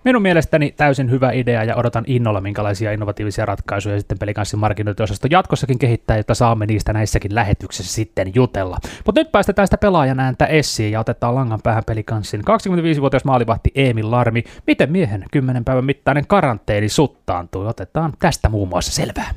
Minun 0.04 0.22
mielestäni 0.22 0.72
täysin 0.76 1.10
hyvä 1.10 1.32
idea 1.32 1.64
ja 1.64 1.76
odotan 1.76 2.04
innolla, 2.06 2.40
minkälaisia 2.40 2.92
innovatiivisia 2.92 3.46
ratkaisuja 3.46 3.98
sitten 3.98 4.18
pelikanssin 4.18 4.60
markkinointiosasto 4.60 5.28
jatkossakin 5.30 5.78
kehittää, 5.78 6.16
jotta 6.16 6.34
saamme 6.34 6.66
niistä 6.66 6.92
näissäkin 6.92 7.34
lähetyksissä 7.34 7.94
sitten 7.94 8.32
jutella. 8.34 8.78
Mutta 9.06 9.20
nyt 9.20 9.32
päästetään 9.32 9.68
sitä 9.68 9.78
pelaajan 9.78 10.20
ääntä 10.20 10.46
essiin 10.46 10.92
ja 10.92 11.00
otetaan 11.00 11.34
langan 11.34 11.60
päähän 11.62 11.84
pelikanssin 11.86 12.40
25-vuotias 12.40 13.24
maalivahti 13.24 13.70
Emil 13.74 14.10
Larmi. 14.10 14.44
Miten 14.66 14.92
miehen 14.92 15.24
10 15.32 15.64
päivän 15.64 15.84
mittainen 15.84 16.26
karanteeni 16.26 16.88
suttaantui? 16.88 17.66
Otetaan 17.66 18.12
tästä 18.18 18.48
muun 18.48 18.68
muassa 18.68 18.92
selvää. 18.92 19.30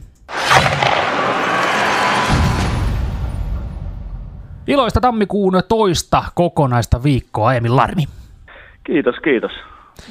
Iloista 4.68 5.02
tammikuun 5.02 5.62
toista 5.68 6.24
kokonaista 6.36 7.04
viikkoa, 7.04 7.54
Emil 7.54 7.76
Larmi. 7.76 8.04
Kiitos, 8.84 9.16
kiitos 9.24 9.52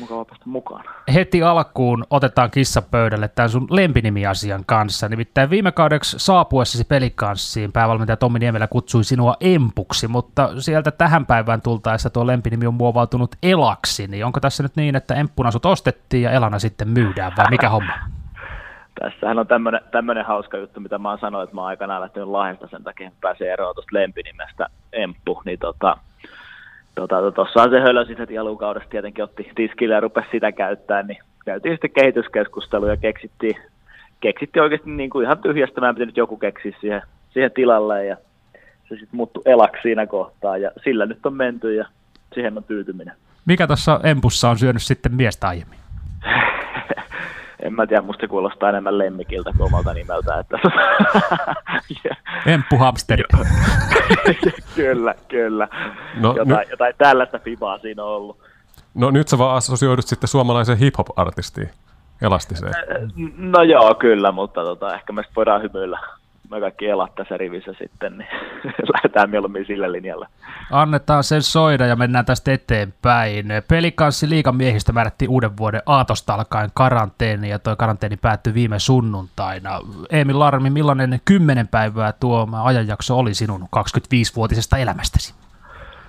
mukava 0.00 0.24
päästä 0.24 0.44
mukaan. 0.48 0.84
Heti 1.14 1.42
alkuun 1.42 2.04
otetaan 2.10 2.50
kissa 2.50 2.82
pöydälle 2.82 3.28
tämän 3.28 3.50
sun 3.50 3.66
lempinimiasian 3.70 4.62
kanssa. 4.66 5.08
Nimittäin 5.08 5.50
viime 5.50 5.72
kaudeksi 5.72 6.18
saapuessasi 6.18 6.84
pelikanssiin 6.84 7.72
päävalmentaja 7.72 8.16
Tommi 8.16 8.38
Niemelä 8.38 8.66
kutsui 8.66 9.04
sinua 9.04 9.36
Empuksi, 9.40 10.08
mutta 10.08 10.60
sieltä 10.60 10.90
tähän 10.90 11.26
päivään 11.26 11.62
tultaessa 11.62 12.10
tuo 12.10 12.26
lempinimi 12.26 12.66
on 12.66 12.74
muovautunut 12.74 13.36
Elaksi. 13.42 14.06
Niin 14.06 14.24
onko 14.24 14.40
tässä 14.40 14.62
nyt 14.62 14.76
niin, 14.76 14.96
että 14.96 15.14
Emppuna 15.14 15.50
sut 15.50 15.66
ostettiin 15.66 16.22
ja 16.22 16.30
Elana 16.30 16.58
sitten 16.58 16.88
myydään 16.88 17.32
vai 17.36 17.46
mikä 17.50 17.68
homma? 17.68 17.92
Tässähän 19.00 19.38
on 19.38 19.46
tämmöinen, 19.90 20.24
hauska 20.24 20.56
juttu, 20.56 20.80
mitä 20.80 20.98
mä 20.98 21.10
oon 21.10 21.18
sanonut, 21.18 21.44
että 21.44 21.54
mä 21.54 21.60
oon 21.60 21.68
aikanaan 21.68 22.02
lähtenyt 22.02 22.28
Lahdesta 22.28 22.68
sen 22.68 22.84
takia, 22.84 23.08
että 23.08 23.18
pääsee 23.20 23.52
eroon 23.52 23.74
tuosta 23.74 23.96
lempinimestä 23.96 24.66
Emppu, 24.92 25.42
niin 25.44 25.58
tota, 25.58 25.96
tota, 26.96 27.32
tuossahan 27.32 27.70
se 27.70 27.80
hölösi 27.80 28.18
heti 28.18 28.38
alukaudesta 28.38 28.90
tietenkin 28.90 29.24
otti 29.24 29.50
tiskille 29.54 29.94
ja 29.94 30.00
rupesi 30.00 30.28
sitä 30.32 30.52
käyttää, 30.52 31.02
niin 31.02 31.18
käytiin 31.44 31.74
sitten 31.74 31.90
kehityskeskustelu 31.90 32.86
ja 32.86 32.96
keksittiin, 32.96 33.56
keksittiin 34.20 34.62
oikeasti 34.62 34.90
niin 34.90 35.10
kuin 35.10 35.24
ihan 35.24 35.38
tyhjästä, 35.38 35.80
mä 35.80 35.94
pitänyt 35.94 36.16
joku 36.16 36.36
keksiä 36.36 36.76
siihen, 36.80 37.02
siihen 37.30 37.52
tilalle 37.52 38.06
ja 38.06 38.16
se 38.88 38.94
sitten 38.94 39.16
muuttui 39.16 39.42
elaksi 39.46 39.82
siinä 39.82 40.06
kohtaa 40.06 40.58
ja 40.58 40.70
sillä 40.84 41.06
nyt 41.06 41.26
on 41.26 41.34
menty 41.34 41.74
ja 41.74 41.86
siihen 42.34 42.56
on 42.56 42.64
tyytyminen. 42.64 43.14
Mikä 43.46 43.66
tuossa 43.66 44.00
Empussa 44.04 44.50
on 44.50 44.58
syönyt 44.58 44.82
sitten 44.82 45.14
miestä 45.14 45.48
aiemmin? 45.48 45.78
en 47.62 47.74
mä 47.74 47.86
tiedä, 47.86 48.02
musta 48.02 48.28
kuulostaa 48.28 48.68
enemmän 48.68 48.98
lemmikiltä 48.98 49.50
kuin 49.56 49.66
omalta 49.66 49.94
nimeltä. 49.94 50.38
Että... 50.38 50.58
Emppu 52.52 52.78
hamsteri. 52.78 53.22
kyllä, 54.76 55.14
kyllä. 55.28 55.68
No, 56.20 56.34
jotain, 56.36 56.58
nyt... 56.58 56.70
jotain 56.70 56.94
tällaista 56.98 57.38
fibaa 57.38 57.78
siinä 57.78 58.04
on 58.04 58.08
ollut. 58.08 58.38
No 58.94 59.10
nyt 59.10 59.28
sä 59.28 59.38
vaan 59.38 59.56
assosioidut 59.56 60.06
sitten 60.06 60.28
suomalaisen 60.28 60.78
hip-hop-artistiin, 60.78 61.70
elastiseen. 62.22 62.74
No 63.36 63.62
joo, 63.62 63.94
kyllä, 63.94 64.32
mutta 64.32 64.64
tota, 64.64 64.94
ehkä 64.94 65.12
me 65.12 65.22
voidaan 65.36 65.62
hymyillä 65.62 65.98
me 66.50 66.60
kaikki 66.60 66.86
elät 66.86 67.14
tässä 67.14 67.36
rivissä 67.36 67.72
sitten, 67.78 68.18
niin 68.18 68.28
lähdetään 68.94 69.30
mieluummin 69.30 69.66
sille 69.66 69.92
linjalle. 69.92 70.26
Annetaan 70.70 71.24
sen 71.24 71.42
soida 71.42 71.86
ja 71.86 71.96
mennään 71.96 72.24
tästä 72.24 72.52
eteenpäin. 72.52 73.46
Pelikanssi 73.68 74.28
liikan 74.28 74.56
miehistä 74.56 74.92
määrättiin 74.92 75.30
uuden 75.30 75.56
vuoden 75.56 75.82
aatosta 75.86 76.34
alkaen 76.34 76.70
karanteeni 76.74 77.48
ja 77.48 77.58
tuo 77.58 77.76
karanteeni 77.76 78.16
päättyi 78.16 78.54
viime 78.54 78.78
sunnuntaina. 78.78 79.80
Emil 80.10 80.38
Larmi, 80.38 80.70
millainen 80.70 81.20
kymmenen 81.24 81.68
päivää 81.68 82.12
tuo 82.20 82.48
ajanjakso 82.64 83.18
oli 83.18 83.34
sinun 83.34 83.62
25-vuotisesta 83.62 84.78
elämästäsi? 84.78 85.34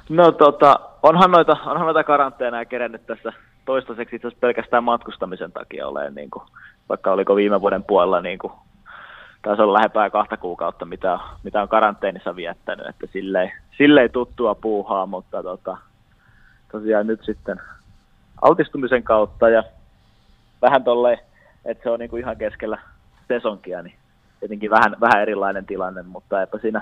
No 0.10 0.32
tota, 0.32 0.80
onhan 1.04 1.32
noita, 1.32 1.58
onhan 1.66 1.86
noita 1.86 2.04
karanteeneja 2.04 2.66
kerennyt 2.66 3.06
tässä 3.06 3.34
toistaiseksi 3.66 4.16
itse 4.16 4.28
asiassa 4.28 4.42
pelkästään 4.42 4.84
matkustamisen 4.84 5.52
takia 5.52 5.88
olen, 5.88 6.16
niin 6.16 6.30
kuin, 6.30 6.44
vaikka 6.90 7.12
oliko 7.12 7.36
viime 7.36 7.62
vuoden 7.62 7.84
puolella 7.84 8.22
niin 8.22 8.40
kuin 8.40 8.54
taisi 9.42 9.62
olla 9.62 9.74
lähempää 9.74 10.10
kahta 10.10 10.38
kuukautta, 10.38 10.86
mitä, 10.86 11.20
mitä 11.44 11.62
on 11.62 11.68
karanteenissa 11.68 12.36
viettänyt, 12.36 12.88
että 12.88 13.08
silleen, 13.08 13.52
silleen 13.78 14.12
tuttua 14.12 14.56
puuhaa, 14.56 15.06
mutta 15.06 15.44
tota, 15.44 15.78
tosiaan 16.72 17.08
nyt 17.08 17.24
sitten 17.24 17.62
altistumisen 18.42 19.04
kautta 19.04 19.50
ja 19.50 19.64
vähän 20.62 20.84
tolleen, 20.84 21.20
että 21.66 21.84
se 21.84 21.90
on 21.90 22.00
niinku 22.00 22.18
ihan 22.18 22.38
keskellä 22.38 22.78
sesonkia, 23.28 23.82
niin 23.82 23.96
tietenkin 24.40 24.70
vähän, 24.70 24.96
vähän 25.02 25.22
erilainen 25.22 25.66
tilanne, 25.66 26.02
mutta 26.04 26.42
eipä 26.42 26.58
siinä, 26.58 26.82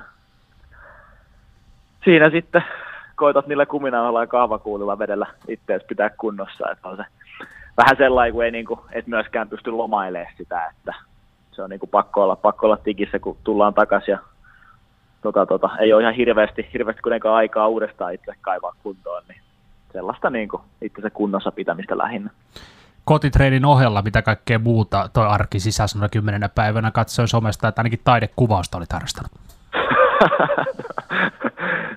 siinä 2.03 2.29
sitten 2.29 2.63
koitat 3.15 3.47
niillä 3.47 3.65
kuminauhalla 3.65 4.23
ja 4.23 4.27
kahvakuulilla 4.27 4.99
vedellä 4.99 5.27
itseäsi 5.47 5.85
pitää 5.85 6.09
kunnossa, 6.09 6.71
että 6.71 6.89
on 6.89 6.97
se 6.97 7.03
vähän 7.77 7.97
sellainen, 7.97 8.33
kun 8.33 8.45
ei 8.45 8.51
niinku, 8.51 8.85
et 8.91 9.07
myöskään 9.07 9.49
pysty 9.49 9.71
lomailemaan 9.71 10.33
sitä, 10.37 10.65
että 10.65 10.93
se 11.55 11.61
on 11.63 11.69
niin 11.69 11.79
kuin 11.79 11.89
pakko, 11.89 12.23
olla, 12.23 12.35
pakko 12.35 12.65
olla 12.65 12.77
tikissä, 12.77 13.19
kun 13.19 13.37
tullaan 13.43 13.73
takaisin 13.73 14.11
ja 14.11 14.19
tota, 15.21 15.45
tota, 15.45 15.69
ei 15.79 15.93
ole 15.93 16.01
ihan 16.01 16.13
hirveästi, 16.13 16.69
hirveästi 16.73 17.01
kuitenkaan 17.01 17.35
aikaa 17.35 17.67
uudestaan 17.67 18.13
itse 18.13 18.33
kaivaa 18.41 18.75
kuntoon, 18.83 19.23
niin 19.27 19.41
sellaista 19.93 20.29
niin 20.29 20.49
kuin 20.49 20.61
itsensä 20.81 21.09
kunnossa 21.09 21.51
pitämistä 21.51 21.97
lähinnä. 21.97 22.29
Kotitreenin 23.05 23.65
ohella, 23.65 24.01
mitä 24.01 24.21
kaikkea 24.21 24.59
muuta 24.59 25.09
toi 25.13 25.27
arki 25.27 25.59
sisässä 25.59 26.09
kymmenenä 26.11 26.49
päivänä 26.49 26.91
katsoin 26.91 27.27
somesta, 27.27 27.67
että 27.67 27.81
ainakin 27.81 28.01
taidekuvausta 28.03 28.77
oli 28.77 28.85
harrastanut. 28.93 29.31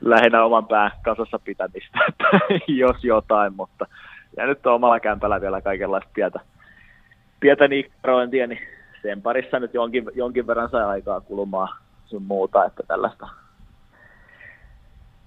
Lähinnä 0.01 0.45
oman 0.45 0.67
pään 0.67 0.91
kasassa 1.03 1.39
pitämistä, 1.39 1.99
jos 2.83 3.05
jotain, 3.05 3.53
mutta 3.57 3.87
ja 4.37 4.47
nyt 4.47 4.67
on 4.67 4.75
omalla 4.75 5.01
kämpällä 5.01 5.41
vielä 5.41 5.61
kaikenlaista 5.61 6.11
pientä, 6.15 6.41
pientä 7.41 7.69
nikkarointia, 7.69 8.47
niin 8.47 8.61
sen 9.09 9.23
parissa 9.23 9.59
nyt 9.59 9.75
jonkin, 9.75 10.05
jonkin 10.15 10.47
verran 10.47 10.71
sai 10.71 10.85
aikaa 10.85 11.21
kulumaan 11.21 11.69
sun 12.07 12.23
muuta, 12.23 12.65
että 12.65 12.83
tällaista, 12.89 13.29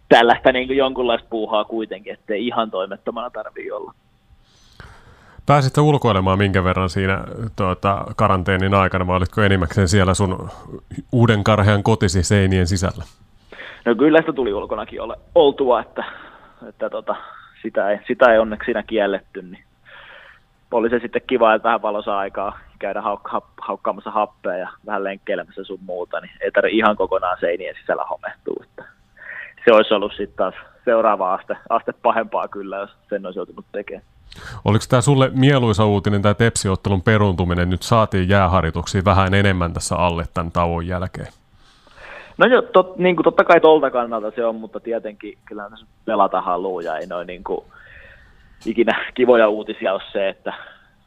tällaista 0.09 0.51
niin 0.51 0.67
kuin 0.67 0.77
jonkunlaista 0.77 1.27
puuhaa 1.29 1.65
kuitenkin, 1.65 2.13
ettei 2.13 2.47
ihan 2.47 2.71
toimettomana 2.71 3.29
tarvii 3.29 3.71
olla. 3.71 3.93
Pääsitkö 5.45 5.81
ulkoilemaan 5.81 6.38
minkä 6.38 6.63
verran 6.63 6.89
siinä 6.89 7.23
tuota, 7.55 8.05
karanteenin 8.15 8.73
aikana, 8.73 9.07
vai 9.07 9.17
olitko 9.17 9.41
enimmäkseen 9.41 9.88
siellä 9.88 10.13
sun 10.13 10.50
uuden 11.11 11.43
karhean 11.43 11.83
kotisi 11.83 12.23
seinien 12.23 12.67
sisällä? 12.67 13.03
No 13.85 13.95
kyllä 13.95 14.19
sitä 14.19 14.33
tuli 14.33 14.53
ulkonakin 14.53 15.01
ole, 15.01 15.15
oltua, 15.35 15.81
että, 15.81 16.03
että 16.69 16.89
tota, 16.89 17.15
sitä, 17.61 17.89
ei, 17.89 18.00
sitä 18.07 18.33
ei 18.33 18.39
onneksi 18.39 18.65
siinä 18.65 18.83
kielletty, 18.83 19.41
niin 19.41 19.63
oli 20.71 20.89
se 20.89 20.99
sitten 20.99 21.21
kiva, 21.27 21.53
että 21.53 21.63
vähän 21.63 21.81
valossa 21.81 22.17
aikaa 22.17 22.59
käydä 22.79 23.01
hauk- 23.01 23.41
haukkaamassa 23.61 24.11
happea 24.11 24.57
ja 24.57 24.69
vähän 24.85 25.03
lenkkeilemässä 25.03 25.63
sun 25.63 25.79
muuta, 25.85 26.19
niin 26.19 26.31
ei 26.41 26.51
tarvitse 26.51 26.77
ihan 26.77 26.95
kokonaan 26.95 27.37
seinien 27.39 27.75
sisällä 27.81 28.03
homehtua. 28.03 28.63
Että 28.63 28.83
se 29.65 29.73
olisi 29.73 29.93
ollut 29.93 30.11
sitten 30.11 30.37
taas 30.37 30.55
seuraava 30.85 31.33
aste, 31.33 31.57
aste 31.69 31.93
pahempaa 32.01 32.47
kyllä, 32.47 32.77
jos 32.77 32.89
sen 33.09 33.25
olisi 33.25 33.39
joutunut 33.39 33.65
tekemään. 33.71 34.05
Oliko 34.65 34.85
tämä 34.89 35.01
sulle 35.01 35.31
mieluisa 35.33 35.85
uutinen, 35.85 36.21
tämä 36.21 36.33
tepsiottelun 36.33 37.01
peruntuminen, 37.01 37.69
nyt 37.69 37.83
saatiin 37.83 38.29
jääharjoituksia 38.29 39.01
vähän 39.05 39.33
enemmän 39.33 39.73
tässä 39.73 39.95
alle 39.95 40.25
tämän 40.33 40.51
tauon 40.51 40.87
jälkeen? 40.87 41.27
No 42.37 42.45
jo, 42.45 42.61
tot, 42.61 42.97
niin 42.97 43.15
kuin 43.15 43.23
totta 43.23 43.43
kai 43.43 43.59
tuolta 43.59 43.91
kannalta 43.91 44.31
se 44.35 44.45
on, 44.45 44.55
mutta 44.55 44.79
tietenkin 44.79 45.37
kyllä 45.45 45.69
pelata 46.05 46.41
haluaa 46.41 46.81
ja 46.81 46.97
ei 46.97 47.07
noin 47.07 47.27
niin 47.27 47.43
kuin, 47.43 47.65
ikinä 48.65 49.05
kivoja 49.17 49.49
uutisia 49.49 49.93
ole 49.93 50.01
se, 50.11 50.29
että, 50.29 50.53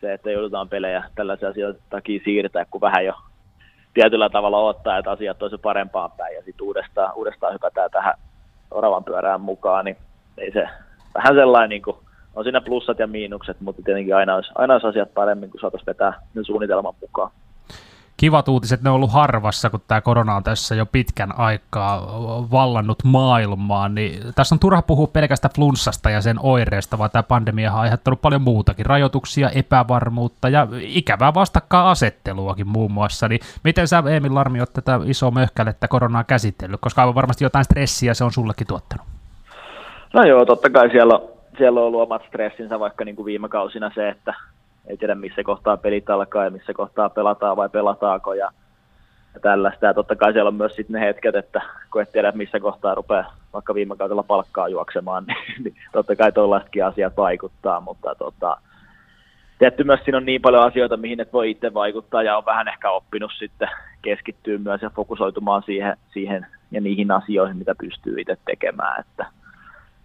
se, 0.00 0.12
että 0.12 0.30
joudutaan 0.30 0.68
pelejä 0.68 1.04
tällaisia 1.14 1.48
asioita 1.48 1.82
takia 1.90 2.20
siirtää, 2.24 2.64
kun 2.64 2.80
vähän 2.80 3.04
jo 3.04 3.14
tietyllä 3.94 4.30
tavalla 4.30 4.58
ottaa, 4.58 4.98
että 4.98 5.10
asiat 5.10 5.42
olisi 5.42 5.58
parempaan 5.58 6.10
päin 6.10 6.34
ja 6.34 6.42
sitten 6.42 6.66
uudestaan, 6.66 7.14
uudestaan 7.14 7.54
hypätään 7.54 7.90
tähän 7.90 8.14
oravan 8.70 9.04
pyörään 9.04 9.40
mukaan, 9.40 9.84
niin 9.84 9.96
ei 10.38 10.52
se 10.52 10.68
vähän 11.14 11.34
sellainen, 11.34 11.68
niin 11.70 11.82
kuin, 11.82 11.96
on 12.34 12.44
siinä 12.44 12.60
plussat 12.60 12.98
ja 12.98 13.06
miinukset, 13.06 13.60
mutta 13.60 13.82
tietenkin 13.82 14.16
aina 14.16 14.34
olisi, 14.34 14.50
aina 14.54 14.74
olisi 14.74 14.86
asiat 14.86 15.14
paremmin, 15.14 15.50
kun 15.50 15.60
saataisiin 15.60 15.86
vetää 15.86 16.12
suunnitelman 16.42 16.94
mukaan 17.00 17.30
kivat 18.16 18.48
uutiset, 18.48 18.82
ne 18.82 18.90
on 18.90 18.96
ollut 18.96 19.12
harvassa, 19.12 19.70
kun 19.70 19.80
tämä 19.88 20.00
korona 20.00 20.36
on 20.36 20.42
tässä 20.42 20.74
jo 20.74 20.86
pitkän 20.86 21.38
aikaa 21.38 22.00
vallannut 22.50 23.04
maailmaa, 23.04 23.88
niin 23.88 24.22
tässä 24.34 24.54
on 24.54 24.58
turha 24.58 24.82
puhua 24.82 25.06
pelkästään 25.06 25.54
flunssasta 25.54 26.10
ja 26.10 26.20
sen 26.20 26.36
oireesta, 26.42 26.98
vaan 26.98 27.10
tämä 27.10 27.22
pandemia 27.22 27.72
on 27.72 27.80
aiheuttanut 27.80 28.22
paljon 28.22 28.42
muutakin, 28.42 28.86
rajoituksia, 28.86 29.50
epävarmuutta 29.50 30.48
ja 30.48 30.68
ikävää 30.80 31.34
vastakkaan 31.34 31.86
asetteluakin 31.86 32.68
muun 32.68 32.92
muassa, 32.92 33.28
niin 33.28 33.40
miten 33.64 33.88
sä 33.88 34.02
Emil 34.16 34.34
Larmi 34.34 34.60
oot 34.60 34.72
tätä 34.72 35.00
isoa 35.04 35.30
möhkälettä 35.30 35.88
koronaa 35.88 36.24
käsitellyt, 36.24 36.80
koska 36.80 37.02
aivan 37.02 37.14
varmasti 37.14 37.44
jotain 37.44 37.64
stressiä 37.64 38.14
se 38.14 38.24
on 38.24 38.32
sullekin 38.32 38.66
tuottanut? 38.66 39.06
No 40.14 40.22
joo, 40.22 40.44
totta 40.44 40.70
kai 40.70 40.90
siellä 40.90 41.20
siellä 41.58 41.80
on 41.80 41.86
ollut 41.86 42.02
omat 42.02 42.22
stressinsä 42.28 42.80
vaikka 42.80 43.04
niin 43.04 43.16
kuin 43.16 43.26
viime 43.26 43.48
kausina 43.48 43.90
se, 43.94 44.08
että 44.08 44.34
ei 44.86 44.96
tiedä 44.96 45.14
missä 45.14 45.42
kohtaa 45.44 45.76
pelit 45.76 46.10
alkaa 46.10 46.44
ja 46.44 46.50
missä 46.50 46.74
kohtaa 46.74 47.10
pelataan 47.10 47.56
vai 47.56 47.68
pelataako 47.68 48.34
ja, 48.34 48.50
ja 49.34 49.40
tällaista. 49.40 49.86
Ja 49.86 49.94
totta 49.94 50.16
kai 50.16 50.32
siellä 50.32 50.48
on 50.48 50.54
myös 50.54 50.74
sitten 50.74 51.00
ne 51.00 51.06
hetket, 51.06 51.34
että 51.34 51.60
kun 51.92 52.02
et 52.02 52.12
tiedä 52.12 52.32
missä 52.32 52.60
kohtaa 52.60 52.94
rupeaa 52.94 53.36
vaikka 53.52 53.74
viime 53.74 53.96
kaudella 53.96 54.22
palkkaa 54.22 54.68
juoksemaan, 54.68 55.24
niin, 55.26 55.64
niin 55.64 55.74
totta 55.92 56.16
kai 56.16 56.32
tuollaisetkin 56.32 56.84
asiat 56.84 57.16
vaikuttaa, 57.16 57.80
mutta 57.80 58.14
tota, 58.14 58.56
tietty 59.58 59.84
myös 59.84 60.00
siinä 60.04 60.18
on 60.18 60.24
niin 60.24 60.42
paljon 60.42 60.62
asioita, 60.62 60.96
mihin 60.96 61.20
et 61.20 61.32
voi 61.32 61.50
itse 61.50 61.74
vaikuttaa 61.74 62.22
ja 62.22 62.36
on 62.36 62.44
vähän 62.46 62.68
ehkä 62.68 62.90
oppinut 62.90 63.32
sitten 63.38 63.68
keskittyä 64.02 64.58
myös 64.58 64.82
ja 64.82 64.90
fokusoitumaan 64.90 65.62
siihen, 65.62 65.96
siihen 66.12 66.46
ja 66.70 66.80
niihin 66.80 67.10
asioihin, 67.10 67.56
mitä 67.56 67.74
pystyy 67.74 68.20
itse 68.20 68.36
tekemään, 68.44 69.00
että 69.00 69.26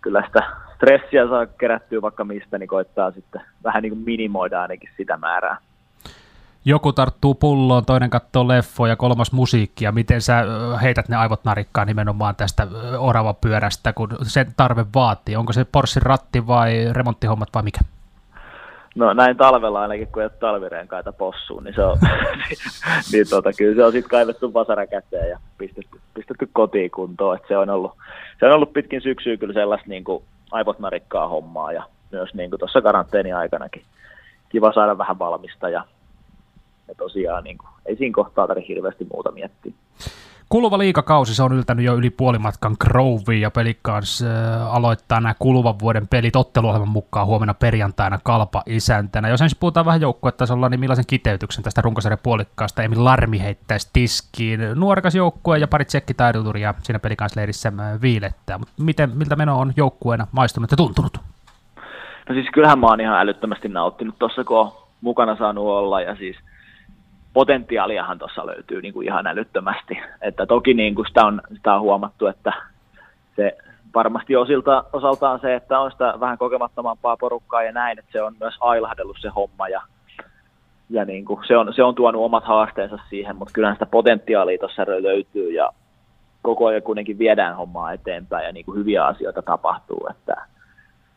kyllä 0.02 0.24
sitä 0.26 0.44
stressiä 0.76 1.28
saa 1.28 1.46
kerättyä 1.46 2.02
vaikka 2.02 2.24
mistä, 2.24 2.58
niin 2.58 2.70
koittaa 2.70 3.12
sitten 3.12 3.42
vähän 3.64 3.84
niin 3.84 3.92
kuin 3.92 4.04
minimoida 4.06 4.62
ainakin 4.62 4.90
sitä 4.98 5.18
määrää. 5.18 5.58
Joku 6.66 6.94
tarttuu 6.94 7.36
pulloon, 7.36 7.86
toinen 7.86 8.10
katsoo 8.10 8.48
leffoja 8.48 8.92
ja 8.92 8.96
kolmas 8.96 9.32
musiikkia. 9.32 9.92
Miten 9.92 10.22
sä 10.22 10.46
heität 10.82 11.10
ne 11.10 11.16
aivot 11.16 11.46
narikkaan 11.46 11.88
nimenomaan 11.88 12.36
tästä 12.36 12.68
orava 12.98 13.34
pyörästä, 13.34 13.94
kun 13.94 14.10
sen 14.22 14.54
tarve 14.58 14.86
vaatii? 14.96 15.36
Onko 15.36 15.54
se 15.54 15.66
Porsche 15.66 16.02
ratti 16.04 16.48
vai 16.48 16.88
remonttihommat 16.92 17.50
vai 17.54 17.64
mikä? 17.64 17.80
No 19.00 19.14
näin 19.14 19.38
talvella 19.38 19.82
ainakin, 19.82 20.08
kun 20.08 20.22
ei 20.22 20.26
ole 20.26 20.32
talvirenkaita 20.40 21.14
possuun, 21.14 21.64
niin 21.64 21.76
se 21.76 21.84
on, 21.84 21.98
niin 23.12 23.30
tota, 23.30 23.54
kyllä 23.58 23.76
se 23.76 23.86
on 23.86 23.92
sitten 23.92 24.10
kaivettu 24.10 24.54
vasara 24.54 24.88
käteen 24.88 25.30
ja 25.30 25.40
pistetty, 25.58 26.00
pistetty 26.14 26.50
kotiin 26.54 26.92
kuntoon. 26.92 27.38
Et 27.38 27.44
se, 27.48 27.58
on 27.58 27.70
ollut, 27.70 27.92
se 28.40 28.46
on 28.46 28.52
ollut 28.52 28.74
pitkin 28.74 29.02
syksyä 29.02 29.38
kyllä 29.38 29.54
sellaista 29.54 29.90
niin 29.90 30.04
kuin 30.04 30.24
aivot 30.52 30.80
narikkaa 30.80 31.28
hommaa 31.28 31.72
ja 31.72 31.84
myös 32.12 32.34
niin 32.34 32.50
kuin 32.50 32.60
tuossa 32.60 32.82
karanteeni 32.82 33.34
aikanakin 33.34 33.84
kiva 34.50 34.74
saada 34.74 34.98
vähän 34.98 35.20
valmista 35.20 35.70
ja, 35.70 35.84
ja 36.88 36.96
tosiaan 36.96 37.44
niin 37.44 37.58
kuin, 37.58 37.70
ei 37.86 37.96
siinä 37.96 38.16
kohtaa 38.16 38.48
tarvitse 38.48 38.74
hirveästi 38.74 39.08
muuta 39.14 39.32
miettiä. 39.32 39.74
Kuluva 40.50 40.78
liikakausi, 40.78 41.36
se 41.36 41.44
on 41.44 41.54
yltänyt 41.54 41.86
jo 41.86 41.96
yli 41.96 42.10
puolimatkan 42.10 42.76
Groveen 42.80 43.42
ja 43.42 43.52
Pelikans 43.52 44.22
äh, 44.22 44.76
aloittaa 44.76 45.22
nämä 45.22 45.34
kuluvan 45.40 45.80
vuoden 45.80 46.08
pelit 46.08 46.36
otteluohjelman 46.36 46.90
mukaan 46.90 47.28
huomenna 47.28 47.54
perjantaina 47.54 48.20
Kalpa 48.24 48.64
isäntänä. 48.66 49.30
Jos 49.30 49.42
ensin 49.42 49.60
puhutaan 49.60 49.86
vähän 49.86 50.02
joukkuetasolla, 50.02 50.70
niin 50.70 50.80
millaisen 50.80 51.06
kiteytyksen 51.08 51.64
tästä 51.64 51.82
runkosarjan 51.82 52.20
puolikkaasta 52.24 52.84
Emil 52.84 53.06
Larmi 53.06 53.40
heittäisi 53.40 53.90
tiskiin. 53.94 54.60
Nuorekas 54.76 55.16
joukkue 55.16 55.58
ja 55.58 55.68
pari 55.68 55.86
tsekkitaiduturia 55.86 56.74
siinä 56.84 57.00
Pelikansleirissä 57.00 57.72
äh, 57.80 58.02
viilettää. 58.02 58.60
Miten, 58.80 59.12
miltä 59.14 59.36
meno 59.36 59.60
on 59.60 59.74
joukkueena 59.78 60.28
maistunut 60.32 60.72
ja 60.72 60.78
tuntunut? 60.78 61.18
No 62.30 62.36
siis 62.36 62.48
kyllähän 62.54 62.80
mä 62.80 62.88
oon 62.88 63.02
ihan 63.02 63.20
älyttömästi 63.20 63.70
nauttinut 63.70 64.16
tuossa, 64.20 64.44
kun 64.44 64.60
on 64.60 64.72
mukana 65.02 65.36
saanut 65.36 65.66
olla 65.66 66.02
ja 66.02 66.16
siis– 66.16 66.36
potentiaaliahan 67.34 68.20
tuossa 68.20 68.46
löytyy 68.46 68.82
niin 68.82 68.94
kuin 68.94 69.08
ihan 69.08 69.28
älyttömästi. 69.28 70.00
Että 70.22 70.46
toki 70.46 70.74
niin 70.74 70.96
kuin 70.96 71.08
sitä, 71.08 71.26
on, 71.26 71.42
sitä 71.54 71.74
on 71.74 71.82
huomattu, 71.82 72.28
että 72.28 72.54
se 73.36 73.58
varmasti 73.96 74.36
osilta, 74.36 74.84
osaltaan 74.94 75.40
se, 75.40 75.56
että 75.56 75.80
on 75.80 75.92
sitä 75.92 76.14
vähän 76.20 76.38
kokemattomampaa 76.38 77.18
porukkaa 77.18 77.64
ja 77.64 77.72
näin, 77.72 78.00
että 78.00 78.12
se 78.12 78.22
on 78.22 78.36
myös 78.40 78.56
ailahdellut 78.60 79.18
se 79.20 79.30
homma 79.30 79.68
ja, 79.68 79.82
ja 80.90 81.06
niin 81.06 81.26
kuin 81.26 81.48
se, 81.48 81.58
on, 81.58 81.74
se 81.74 81.84
on 81.84 81.96
tuonut 81.96 82.26
omat 82.26 82.44
haasteensa 82.44 83.00
siihen, 83.10 83.36
mutta 83.36 83.54
kyllähän 83.54 83.76
sitä 83.76 83.86
potentiaalia 83.86 84.58
tuossa 84.58 84.86
löytyy 84.88 85.52
ja 85.52 85.70
koko 86.42 86.66
ajan 86.66 86.82
kuitenkin 86.82 87.20
viedään 87.20 87.56
hommaa 87.56 87.94
eteenpäin 87.94 88.46
ja 88.46 88.52
niin 88.52 88.66
kuin 88.66 88.78
hyviä 88.78 89.06
asioita 89.06 89.42
tapahtuu. 89.42 90.08
Että 90.12 90.36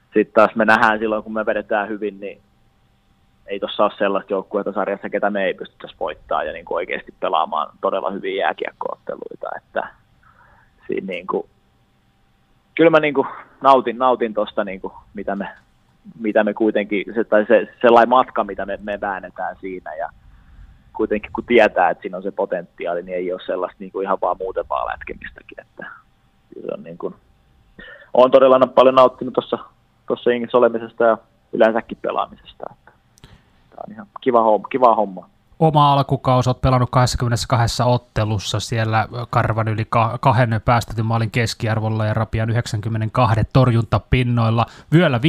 sitten 0.04 0.34
taas 0.34 0.54
me 0.54 0.64
nähdään 0.64 0.98
silloin, 0.98 1.22
kun 1.22 1.32
me 1.32 1.46
vedetään 1.46 1.88
hyvin, 1.88 2.20
niin 2.20 2.40
ei 3.46 3.60
tuossa 3.60 3.84
ole 3.84 3.92
sellaista 3.98 4.32
joukkuetta 4.32 4.72
sarjassa, 4.72 5.10
ketä 5.10 5.30
me 5.30 5.44
ei 5.44 5.54
pystyttäisi 5.54 5.96
voittaa 6.00 6.44
ja 6.44 6.52
niin 6.52 6.64
kuin 6.64 6.76
oikeasti 6.76 7.14
pelaamaan 7.20 7.72
todella 7.80 8.10
hyviä 8.10 8.44
jääkiekkootteluita. 8.44 9.48
Että 9.56 9.88
siinä 10.86 11.06
niin 11.06 11.26
kuin, 11.26 11.46
kyllä 12.74 12.90
mä 12.90 13.00
niin 13.00 13.14
kuin 13.14 13.26
nautin, 13.60 13.98
nautin 13.98 14.34
tuosta, 14.34 14.64
niin 14.64 14.80
mitä, 15.14 15.36
me, 15.36 15.48
mitä 16.18 16.44
me 16.44 16.54
kuitenkin, 16.54 17.04
se, 17.14 17.24
tai 17.24 17.46
se, 17.46 17.68
sellainen 17.80 18.08
matka, 18.08 18.44
mitä 18.44 18.66
me, 18.66 18.78
me 18.82 19.00
väännetään 19.00 19.56
siinä 19.60 19.94
ja 19.94 20.08
kuitenkin 20.92 21.32
kun 21.32 21.44
tietää, 21.44 21.90
että 21.90 22.02
siinä 22.02 22.16
on 22.16 22.22
se 22.22 22.30
potentiaali, 22.30 23.02
niin 23.02 23.16
ei 23.16 23.32
ole 23.32 23.40
sellaista 23.46 23.76
niin 23.78 23.92
kuin 23.92 24.04
ihan 24.04 24.18
vaan 24.22 24.36
muuten 24.40 24.64
vaan 24.68 24.86
lätkemistäkin. 24.86 25.60
Että 25.60 25.86
se 26.54 26.74
on 26.76 26.82
niin 26.82 26.98
kuin, 26.98 27.14
olen 28.14 28.30
todella 28.30 28.66
paljon 28.66 28.94
nauttinut 28.94 29.34
tuossa 29.34 29.58
tuossa 30.06 30.30
olemisesta 30.52 31.04
ja 31.04 31.18
yleensäkin 31.52 31.98
pelaamisesta 32.02 32.81
on 33.86 33.92
ihan 33.92 34.06
kiva 34.20 34.42
homma. 34.42 34.68
Kiva 34.68 34.94
homma. 34.94 35.28
Oma 35.58 35.92
alkukaus 35.92 36.48
olet 36.48 36.60
pelannut 36.60 36.90
22 36.90 37.82
ottelussa 37.86 38.60
siellä 38.60 39.08
karvan 39.30 39.68
yli 39.68 39.84
kahden 40.20 40.60
päästetyn 40.64 41.06
maalin 41.06 41.30
keskiarvolla 41.30 42.06
ja 42.06 42.14
rapian 42.14 42.50
92 42.50 43.40
torjuntapinnoilla. 43.52 44.66
Vyöllä 44.92 45.18
5-0 45.18 45.20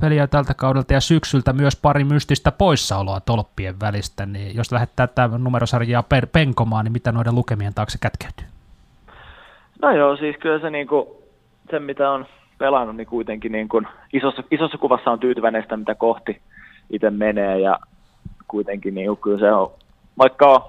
peliä 0.00 0.26
tältä 0.26 0.54
kaudelta 0.54 0.92
ja 0.92 1.00
syksyltä 1.00 1.52
myös 1.52 1.76
pari 1.76 2.04
mystistä 2.04 2.52
poissaoloa 2.52 3.20
tolppien 3.20 3.80
välistä. 3.80 4.26
Niin 4.26 4.56
jos 4.56 4.72
lähdetään 4.72 5.08
tätä 5.08 5.38
numerosarjaa 5.38 6.02
per, 6.02 6.26
penkomaan, 6.26 6.84
niin 6.84 6.92
mitä 6.92 7.12
noiden 7.12 7.34
lukemien 7.34 7.74
taakse 7.74 7.98
kätkeytyy? 8.00 8.46
No 9.82 9.90
joo, 9.90 10.16
siis 10.16 10.36
kyllä 10.36 10.60
se, 10.60 10.70
niinku, 10.70 11.22
se 11.70 11.78
mitä 11.78 12.10
on 12.10 12.26
pelannut, 12.58 12.96
niin 12.96 13.06
kuitenkin 13.06 13.52
niinku, 13.52 13.82
isossa, 14.12 14.42
isossa 14.50 14.78
kuvassa 14.78 15.10
on 15.10 15.18
tyytyväinen 15.18 15.62
sitä, 15.62 15.76
mitä 15.76 15.94
kohti 15.94 16.40
itse 16.90 17.10
menee 17.10 17.60
ja 17.60 17.78
kuitenkin 18.48 18.94
niin 18.94 19.16
kyllä 19.16 19.38
se 19.38 19.52
on, 19.52 19.70
vaikka 20.18 20.46
on 20.46 20.62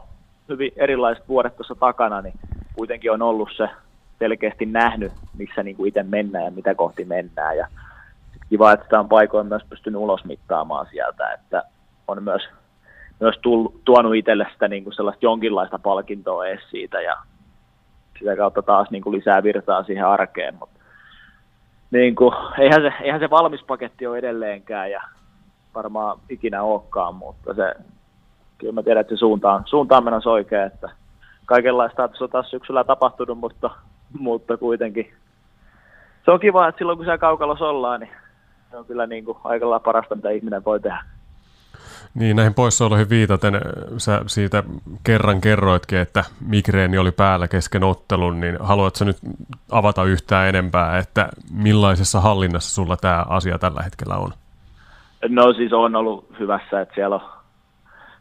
hyvin 0.50 0.72
erilaiset 0.76 1.28
vuodet 1.28 1.56
tuossa 1.56 1.76
takana, 1.76 2.22
niin 2.22 2.34
kuitenkin 2.74 3.12
on 3.12 3.22
ollut 3.22 3.50
se 3.58 3.70
selkeästi 4.20 4.66
nähnyt, 4.66 5.14
missä 5.38 5.64
niin 5.64 5.76
kuin 5.76 5.88
itse 5.88 6.04
mennään 6.04 6.46
ja 6.46 6.52
mitä 6.52 6.76
kohti 6.76 7.06
mennään. 7.06 7.58
Ja 7.58 7.68
kiva, 8.50 8.72
että 8.72 8.86
sitä 8.86 9.00
on 9.00 9.10
paikoin 9.10 9.48
myös 9.48 9.64
pystynyt 9.70 10.02
ulosmittaamaan 10.02 10.88
sieltä, 10.92 11.34
että 11.34 11.64
on 12.08 12.24
myös, 12.24 12.42
myös 13.20 13.36
tullut, 13.42 13.82
tuonut 13.86 14.16
itselle 14.16 14.48
sitä 14.54 14.68
niin 14.68 14.84
kuin 14.84 14.94
sellaista 14.94 15.26
jonkinlaista 15.26 15.80
palkintoa 15.80 16.48
edes 16.48 16.70
siitä 16.70 17.02
ja 17.02 17.18
sitä 18.20 18.36
kautta 18.36 18.62
taas 18.62 18.92
niin 18.92 19.04
kuin 19.04 19.18
lisää 19.18 19.44
virtaa 19.44 19.84
siihen 19.84 20.06
arkeen, 20.06 20.56
mutta 20.60 20.80
niin 21.92 22.16
kuin, 22.16 22.36
eihän, 22.60 22.82
se, 22.82 22.94
eihän 23.02 23.20
se 23.20 23.30
valmis 23.30 23.64
paketti 23.64 24.08
ole 24.08 24.18
edelleenkään 24.18 24.92
ja 24.92 25.02
varmaan 25.76 26.20
ikinä 26.30 26.64
olekaan, 26.64 27.16
mutta 27.16 27.54
se, 27.54 27.76
kyllä 28.58 28.74
mä 28.74 28.84
tiedän, 28.84 29.02
että 29.02 29.16
se 29.16 29.20
suuntaan, 29.20 29.64
suuntaan 29.66 30.04
menossa 30.04 30.30
oikein, 30.30 30.64
että 30.64 30.90
kaikenlaista 31.46 32.04
on 32.04 32.30
taas 32.30 32.50
syksyllä 32.50 32.84
tapahtunut, 32.84 33.38
mutta, 33.38 33.70
mutta 34.20 34.58
kuitenkin 34.58 35.14
se 36.26 36.32
on 36.32 36.40
kiva, 36.40 36.68
että 36.68 36.80
silloin 36.80 36.98
kun 36.98 37.06
siellä 37.06 37.18
kaukalossa 37.18 37.66
ollaan, 37.66 38.00
niin 38.00 38.12
se 38.72 38.78
on 38.78 38.86
kyllä 38.86 39.08
niin 39.08 39.26
kuin 39.26 39.38
aika 39.44 39.80
parasta, 39.80 40.16
mitä 40.16 40.30
ihminen 40.30 40.66
voi 40.66 40.80
tehdä. 40.80 41.04
Niin, 42.14 42.36
näihin 42.36 42.54
poissaoloihin 42.54 43.10
viitaten, 43.10 43.62
sä 43.98 44.22
siitä 44.28 44.64
kerran 45.04 45.42
kerroitkin, 45.42 46.00
että 46.00 46.24
migreeni 46.48 46.98
oli 46.98 47.12
päällä 47.12 47.48
kesken 47.48 47.84
ottelun, 47.84 48.40
niin 48.40 48.58
haluatko 48.60 49.06
nyt 49.06 49.18
avata 49.72 50.04
yhtään 50.04 50.48
enempää, 50.48 50.98
että 50.98 51.30
millaisessa 51.52 52.22
hallinnassa 52.22 52.76
sulla 52.76 52.98
tämä 52.98 53.26
asia 53.30 53.60
tällä 53.60 53.82
hetkellä 53.84 54.16
on? 54.16 54.34
No 55.28 55.54
siis 55.54 55.74
on 55.74 55.96
ollut 55.96 56.40
hyvässä, 56.40 56.82
että 56.82 56.96
siellä 56.96 57.16
on, 57.16 57.22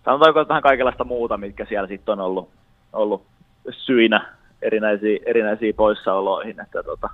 sanotaanko 0.04 0.48
vähän 0.48 0.62
kaikenlaista 0.62 1.04
muuta, 1.04 1.37
mitkä 1.37 1.64
siellä 1.64 1.88
sitten 1.88 2.12
on 2.12 2.20
ollut, 2.20 2.50
ollut 2.92 3.22
syinä 3.70 4.34
erinäisiin, 4.62 5.20
erinäisiin 5.26 5.74
poissaoloihin, 5.74 6.61
että 6.61 6.82
tota, 6.82 7.08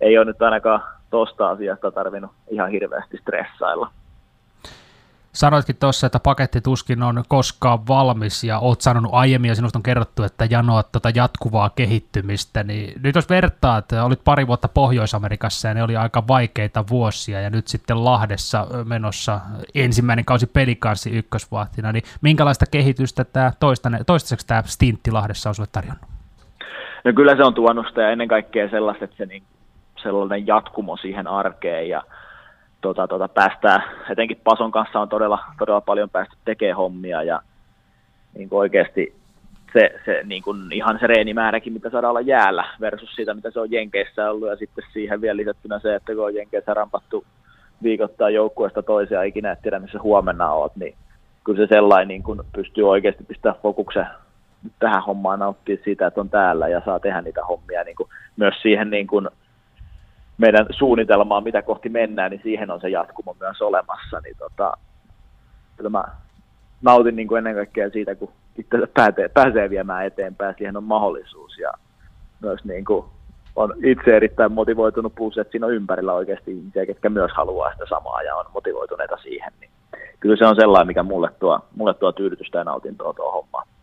ei 0.00 0.18
ole 0.18 0.24
nyt 0.24 0.42
ainakaan 0.42 0.82
tuosta 1.10 1.48
asiasta 1.48 1.90
tarvinnut 1.90 2.30
ihan 2.50 2.70
hirveästi 2.70 3.16
stressailla. 3.16 3.90
Sanoitkin 5.34 5.76
tuossa, 5.76 6.06
että 6.06 6.20
paketti 6.20 6.60
tuskin 6.60 7.02
on 7.02 7.24
koskaan 7.28 7.86
valmis 7.88 8.44
ja 8.44 8.58
oot 8.58 8.80
sanonut 8.80 9.10
aiemmin 9.14 9.48
ja 9.48 9.54
sinusta 9.54 9.78
on 9.78 9.82
kerrottu, 9.82 10.22
että 10.22 10.46
janoat 10.50 10.92
tuota 10.92 11.10
jatkuvaa 11.14 11.70
kehittymistä, 11.70 12.62
niin 12.62 13.00
nyt 13.02 13.14
jos 13.14 13.28
vertaa, 13.28 13.78
että 13.78 14.04
olit 14.04 14.24
pari 14.24 14.46
vuotta 14.46 14.68
Pohjois-Amerikassa 14.68 15.68
ja 15.68 15.74
ne 15.74 15.82
oli 15.82 15.96
aika 15.96 16.22
vaikeita 16.28 16.84
vuosia 16.90 17.40
ja 17.40 17.50
nyt 17.50 17.68
sitten 17.68 18.04
Lahdessa 18.04 18.66
menossa 18.84 19.40
ensimmäinen 19.74 20.24
kausi 20.24 20.46
pelikanssi 20.46 21.10
ykkösvahtina, 21.10 21.92
niin 21.92 22.04
minkälaista 22.20 22.64
kehitystä 22.70 23.24
tämä 23.24 23.52
toistaiseksi 24.06 24.46
tämä 24.46 24.62
stintti 24.66 25.10
Lahdessa 25.10 25.48
on 25.48 25.54
sinulle 25.54 25.70
tarjonnut? 25.72 26.04
No 27.04 27.12
kyllä 27.12 27.36
se 27.36 27.42
on 27.42 27.54
tuonut 27.54 27.86
sitä 27.88 28.02
ja 28.02 28.10
ennen 28.10 28.28
kaikkea 28.28 28.70
sellaista, 28.70 29.04
että 29.04 29.16
se 29.16 29.26
niin, 29.26 29.42
sellainen 30.02 30.46
jatkumo 30.46 30.96
siihen 30.96 31.26
arkeen 31.26 31.88
ja 31.88 32.02
tota, 32.84 33.08
tota, 33.08 33.28
päästään, 33.28 33.82
etenkin 34.10 34.40
Pason 34.44 34.70
kanssa 34.70 35.00
on 35.00 35.08
todella, 35.08 35.38
todella 35.58 35.80
paljon 35.80 36.10
päästy 36.10 36.36
tekemään 36.44 36.76
hommia 36.76 37.22
ja 37.22 37.40
niin 38.38 38.48
kuin 38.48 38.58
oikeasti 38.58 39.14
se, 39.72 40.00
se 40.04 40.22
niin 40.24 40.42
kuin 40.42 40.72
ihan 40.72 40.98
se 41.00 41.06
reenimääräkin, 41.06 41.72
mitä 41.72 41.90
saadaan 41.90 42.10
olla 42.10 42.20
jäällä 42.20 42.64
versus 42.80 43.14
siitä, 43.14 43.34
mitä 43.34 43.50
se 43.50 43.60
on 43.60 43.72
Jenkeissä 43.72 44.30
ollut 44.30 44.48
ja 44.48 44.56
sitten 44.56 44.84
siihen 44.92 45.20
vielä 45.20 45.36
lisättynä 45.36 45.78
se, 45.78 45.94
että 45.94 46.14
kun 46.14 46.24
on 46.24 46.34
Jenkeissä 46.34 46.74
rampattu 46.74 47.24
viikoittaa 47.82 48.30
joukkueesta 48.30 48.82
toiseen 48.82 49.26
ikinä 49.26 49.52
et 49.52 49.62
tiedä, 49.62 49.78
missä 49.78 49.98
huomenna 50.02 50.52
oot, 50.52 50.76
niin 50.76 50.94
kyllä 51.44 51.66
se 51.66 51.74
sellainen 51.74 52.08
niin 52.08 52.22
kuin 52.22 52.40
pystyy 52.56 52.88
oikeasti 52.90 53.24
pistämään 53.24 53.62
fokuksen 53.62 54.06
tähän 54.78 55.02
hommaan 55.02 55.38
nauttia 55.38 55.76
siitä, 55.84 56.06
että 56.06 56.20
on 56.20 56.30
täällä 56.30 56.68
ja 56.68 56.82
saa 56.84 57.00
tehdä 57.00 57.20
niitä 57.20 57.44
hommia 57.44 57.84
niin 57.84 57.96
kuin 57.96 58.08
myös 58.36 58.54
siihen 58.62 58.90
niin 58.90 59.06
kuin 59.06 59.28
meidän 60.38 60.66
suunnitelmaan, 60.70 61.44
mitä 61.44 61.62
kohti 61.62 61.88
mennään, 61.88 62.30
niin 62.30 62.40
siihen 62.42 62.70
on 62.70 62.80
se 62.80 62.88
jatkumo 62.88 63.36
myös 63.40 63.62
olemassa. 63.62 64.20
Niin 64.20 64.36
tota, 64.38 64.72
kyllä 65.76 65.90
mä 65.90 66.04
nautin 66.82 67.16
niin 67.16 67.28
kuin 67.28 67.38
ennen 67.38 67.54
kaikkea 67.54 67.90
siitä, 67.90 68.14
kun 68.14 68.32
itse 68.58 68.86
pääsee, 68.94 69.28
pääsee 69.28 69.70
viemään 69.70 70.06
eteenpäin, 70.06 70.54
siihen 70.58 70.76
on 70.76 70.84
mahdollisuus 70.84 71.58
ja 71.58 71.72
myös 72.40 72.64
niin 72.64 72.84
kuin 72.84 73.04
on 73.56 73.74
itse 73.84 74.16
erittäin 74.16 74.52
motivoitunut, 74.52 75.14
plus 75.14 75.38
että 75.38 75.50
siinä 75.50 75.66
on 75.66 75.74
ympärillä 75.74 76.12
oikeasti 76.12 76.50
ihmisiä, 76.50 76.86
ketkä 76.86 77.08
myös 77.10 77.30
haluaa 77.34 77.72
sitä 77.72 77.84
samaa 77.88 78.22
ja 78.22 78.36
on 78.36 78.44
motivoituneita 78.54 79.16
siihen, 79.16 79.52
niin 79.60 79.70
kyllä 80.20 80.36
se 80.36 80.46
on 80.46 80.56
sellainen, 80.56 80.86
mikä 80.86 81.02
mulle 81.02 81.30
tuo, 81.40 81.60
mulle 81.76 81.94
tuo 81.94 82.12
tyydytystä 82.12 82.58
ja 82.58 82.64
nautintoa 82.64 83.14
tuo 83.14 83.32
homma. 83.32 83.73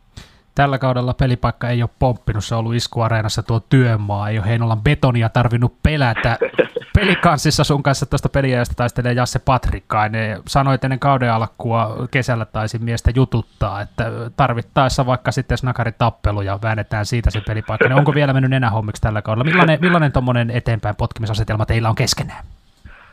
Tällä 0.55 0.77
kaudella 0.77 1.13
pelipaikka 1.13 1.69
ei 1.69 1.81
ole 1.81 1.89
pomppinut, 1.99 2.45
se 2.45 2.55
on 2.55 2.59
ollut 2.59 2.75
iskuareenassa 2.75 3.43
tuo 3.43 3.59
työmaa, 3.59 4.29
ei 4.29 4.37
ole 4.37 4.47
Heinolan 4.47 4.81
betonia 4.81 5.29
tarvinnut 5.29 5.73
pelätä. 5.83 6.37
Pelikanssissa 6.95 7.63
sun 7.63 7.83
kanssa 7.83 8.05
tuosta 8.05 8.29
peliajasta 8.29 8.75
taistelee 8.75 9.13
Jasse 9.13 9.39
Patrikkainen. 9.39 10.41
Sanoit 10.47 10.83
ennen 10.83 10.99
kauden 10.99 11.33
alkua 11.33 12.07
kesällä 12.11 12.45
taisi 12.45 12.79
miestä 12.79 13.11
jututtaa, 13.15 13.81
että 13.81 14.11
tarvittaessa 14.37 15.05
vaikka 15.05 15.31
sitten 15.31 15.57
snakari 15.57 15.91
tappelu 15.97 16.41
ja 16.41 16.59
väännetään 16.63 17.05
siitä 17.05 17.29
se 17.29 17.41
pelipaikka. 17.47 17.87
Niin 17.89 17.97
onko 17.97 18.13
vielä 18.13 18.33
mennyt 18.33 18.53
enää 18.53 18.69
hommiksi 18.69 19.01
tällä 19.01 19.21
kaudella? 19.21 19.43
Millainen, 19.43 19.79
millainen 19.81 20.11
tuommoinen 20.11 20.49
eteenpäin 20.49 20.95
potkimisasetelma 20.95 21.65
teillä 21.65 21.89
on 21.89 21.95
keskenään? 21.95 22.43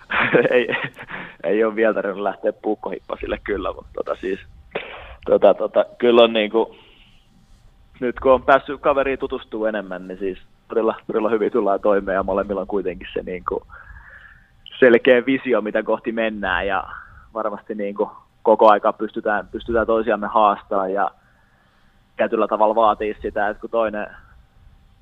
ei, 0.51 0.69
ei 1.45 1.65
ole 1.65 1.77
vielä 1.77 1.95
tarvinnut 1.95 2.23
lähteä 2.23 2.53
puukkohippasille 2.53 3.39
kyllä, 3.45 3.73
mutta 3.73 3.91
tota 3.95 4.17
siis, 4.21 4.41
tota, 5.27 5.55
tota, 5.55 5.85
kyllä 5.99 6.23
on 6.23 6.33
niin 6.33 6.51
kuin, 6.51 6.79
nyt 8.01 8.21
kun 8.21 8.33
on 8.33 8.43
päässyt 8.43 8.81
kaveriin 8.81 9.19
tutustuu 9.19 9.65
enemmän, 9.65 10.09
niin 10.09 10.19
siis 10.19 10.39
todella, 10.69 10.95
todella 11.07 11.31
hyvin 11.31 11.53
tullaan 11.53 11.81
toimeen 11.81 12.17
ja 12.17 12.23
molemmilla 12.23 12.61
on 12.61 12.67
kuitenkin 12.67 13.09
se 13.13 13.23
niin 13.23 13.45
kuin 13.49 13.63
selkeä 14.79 15.27
visio, 15.27 15.61
mitä 15.61 15.83
kohti 15.83 16.13
mennään 16.13 16.67
ja 16.67 16.85
varmasti 17.35 17.75
niin 17.75 17.95
kuin 17.95 18.11
koko 18.43 18.69
aika 18.69 18.93
pystytään, 18.93 19.49
pystytään 19.49 19.87
toisiamme 19.87 20.27
haastaa 20.27 20.89
ja 20.89 21.11
tietyllä 22.17 22.49
tavalla 22.49 22.75
vaatii 22.75 23.17
sitä, 23.23 23.49
että 23.49 23.61
kun 23.61 23.71
toinen, 23.71 24.07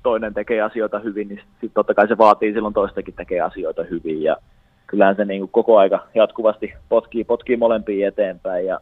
toinen 0.03 0.33
tekee 0.33 0.61
asioita 0.61 0.99
hyvin, 0.99 1.27
niin 1.27 1.41
sitten 1.51 1.71
totta 1.73 1.93
kai 1.93 2.07
se 2.07 2.17
vaatii 2.17 2.53
silloin 2.53 2.73
toistakin 2.73 3.13
tekee 3.13 3.41
asioita 3.41 3.83
hyvin 3.83 4.23
ja 4.23 4.37
kyllähän 4.87 5.15
se 5.15 5.25
niin 5.25 5.41
kuin 5.41 5.51
koko 5.51 5.77
aika 5.77 6.07
jatkuvasti 6.15 6.73
potkii, 6.89 7.23
potkii 7.23 7.57
molempia 7.57 8.07
eteenpäin 8.07 8.65
ja 8.65 8.79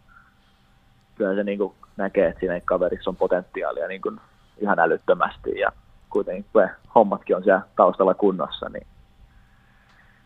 kyllä 1.16 1.36
se 1.36 1.44
niin 1.44 1.58
kuin 1.58 1.74
näkee, 1.98 2.28
että 2.28 2.40
siinä 2.40 2.62
kaverissa 2.66 3.10
on 3.10 3.16
potentiaalia 3.16 3.88
niin 3.88 4.02
kuin 4.02 4.20
ihan 4.58 4.80
älyttömästi 4.80 5.60
ja 5.60 5.72
kuitenkin 6.10 6.46
kun 6.54 6.70
hommatkin 6.96 7.36
on 7.36 7.44
siellä 7.44 7.62
taustalla 7.76 8.14
kunnossa, 8.14 8.70
niin 8.70 8.88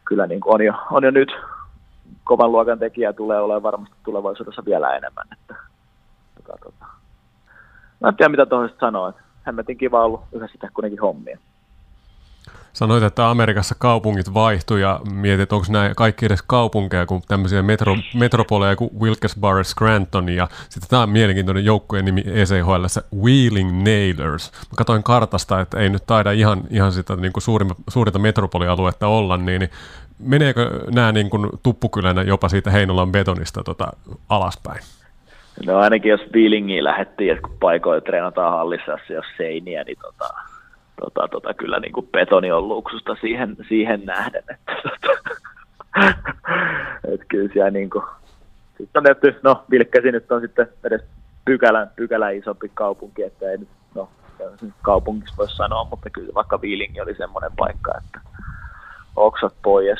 kyllä 0.05 0.27
niin 0.27 0.41
kuin 0.41 0.53
on, 0.53 0.62
jo, 0.62 0.73
on 0.91 1.03
jo 1.03 1.12
nyt 1.12 1.32
kovan 2.23 2.51
luokan 2.51 2.79
tekijä 2.79 3.13
tulee 3.13 3.41
olemaan 3.41 3.63
varmasti 3.63 3.95
tulevaisuudessa 4.03 4.65
vielä 4.65 4.95
enemmän. 4.95 5.25
Että, 5.32 5.55
tota, 6.36 6.58
tota. 6.63 6.86
Mä 7.99 8.08
en 8.08 8.15
tiedä 8.15 8.29
mitä 8.29 8.45
tuohon 8.45 8.69
sanoa, 8.79 9.13
hemmetin 9.47 9.77
kiva 9.77 10.05
ollut 10.05 10.23
yhdessä 10.32 10.58
tehdä 10.60 10.73
kuitenkin 10.73 11.01
hommia. 11.01 11.38
Sanoit, 12.73 13.04
että 13.04 13.30
Amerikassa 13.30 13.75
kaupungit 13.80 14.34
vaihtuu 14.34 14.78
ja 14.78 14.99
mietit, 15.12 15.54
onko 15.54 15.65
nämä 15.69 15.91
kaikki 15.95 16.25
edes 16.25 16.41
kaupunkeja 16.41 17.06
kuin 17.06 17.21
tämmöisiä 17.28 17.63
metro, 17.63 17.95
metropoleja 18.13 18.75
kuin 18.75 18.91
Wilkes-Barre, 18.99 19.63
Scranton 19.63 20.30
ja 20.30 20.47
sitten 20.69 20.89
tämä 20.89 21.02
on 21.02 21.10
mielenkiintoinen 21.10 21.65
joukkueen 21.65 22.06
nimi 22.06 22.23
ECHL, 22.25 22.86
Wheeling 23.23 23.84
Nailers. 23.84 24.52
Mä 24.52 24.75
katsoin 24.78 25.04
kartasta, 25.04 25.60
että 25.60 25.80
ei 25.80 25.89
nyt 25.89 26.04
taida 26.08 26.32
ihan, 26.32 26.62
ihan 26.69 26.91
sitä 26.91 27.15
niin 27.15 27.34
kuin 27.34 27.43
suurinta, 27.43 27.75
suurinta 27.89 28.19
metropolialuetta 28.19 29.08
olla, 29.08 29.38
niin, 29.38 29.60
niin 29.60 29.69
meneekö 30.19 30.69
nämä 30.95 31.12
niin 31.12 31.30
kuin 31.30 31.49
tuppukylänä 31.63 32.21
jopa 32.21 32.49
siitä 32.49 32.71
Heinolan 32.71 33.12
betonista 33.12 33.63
tota, 33.63 33.88
alaspäin? 34.30 34.80
No 35.65 35.78
ainakin 35.78 36.10
jos 36.10 36.21
Wheelingiin 36.36 36.84
lähdettiin, 36.84 37.32
että 37.32 37.41
kun 37.41 37.58
paikoilla 37.60 38.02
treenataan 38.02 38.52
hallissa, 38.52 38.97
jos 39.10 39.25
seiniä, 39.38 39.84
niin 39.84 39.97
tota, 40.02 40.34
tota, 41.00 41.28
tota, 41.28 41.54
kyllä 41.54 41.80
niin 41.80 41.94
kuin 41.94 42.08
betoni 42.08 42.52
on 42.52 42.68
luksusta 42.68 43.16
siihen, 43.22 43.58
siihen 43.68 44.06
nähden, 44.06 44.44
että 44.50 44.74
tota, 44.84 45.20
et 47.14 47.22
kyllä 47.28 47.50
siellä 47.54 47.72
niin 47.72 47.90
kuin, 47.90 48.04
sitten 48.78 49.00
on 49.00 49.04
nähty, 49.04 49.36
no 49.44 49.64
Vilkkäsi 49.72 50.12
nyt 50.12 50.32
on 50.32 50.42
sitten 50.42 50.68
edes 50.84 51.02
pykälän, 51.46 51.92
pykälän 51.96 52.36
isompi 52.36 52.72
kaupunki, 52.74 53.24
että 53.24 53.52
ei 53.52 53.58
nyt, 53.58 53.70
no 53.96 54.10
kaupungiksi 54.82 55.38
voi 55.38 55.50
sanoa, 55.50 55.84
mutta 55.84 56.10
kyllä 56.10 56.34
vaikka 56.36 56.62
Viilingi 56.62 57.02
oli 57.02 57.16
semmoinen 57.16 57.52
paikka, 57.58 57.92
että 57.98 58.20
oksat 59.16 59.54
pois. 59.64 60.00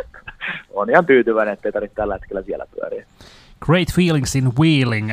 on 0.74 0.90
ihan 0.90 1.06
tyytyväinen, 1.06 1.54
että 1.54 1.68
ei 1.68 1.72
tarvitse 1.72 1.94
tällä 1.94 2.14
hetkellä 2.14 2.42
siellä 2.42 2.66
pyöriä. 2.74 3.06
Great 3.66 3.88
Feelings 3.94 4.36
in 4.36 4.52
Wheeling 4.60 5.10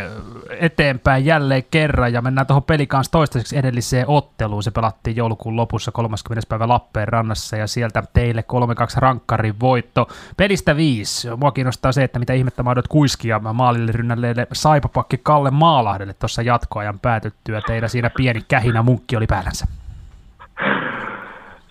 eteenpäin 0.60 1.26
jälleen 1.26 1.64
kerran 1.72 2.14
ja 2.14 2.22
mennään 2.22 2.48
tuohon 2.48 2.64
kanssa 2.88 3.12
toistaiseksi 3.12 3.58
edelliseen 3.58 4.06
otteluun. 4.08 4.64
Se 4.64 4.72
pelattiin 4.72 5.16
joulukuun 5.16 5.56
lopussa 5.56 5.92
30. 5.92 6.50
päivä 6.50 6.68
Lappeenrannassa 6.68 7.58
ja 7.58 7.68
sieltä 7.68 8.04
teille 8.14 8.44
3-2 8.96 8.98
rankkarin 8.98 9.60
voitto. 9.60 10.08
Pelistä 10.38 10.76
viisi. 10.76 11.36
Mua 11.36 11.52
kiinnostaa 11.52 11.92
se, 11.92 12.04
että 12.04 12.20
mitä 12.20 12.34
ihmettä 12.34 12.64
mahdot 12.64 12.88
kuiskia 12.88 13.40
maalille 13.40 13.92
rynnälleelle 13.92 14.48
saipapakki 14.54 15.20
Kalle 15.24 15.52
Maalahdelle 15.52 16.14
tuossa 16.14 16.42
jatkoajan 16.42 17.00
päätyttyä. 17.00 17.62
Teillä 17.68 17.88
siinä 17.88 18.10
pieni 18.18 18.42
kähinä 18.48 18.82
munkki 18.82 19.18
oli 19.18 19.28
päällänsä. 19.28 19.66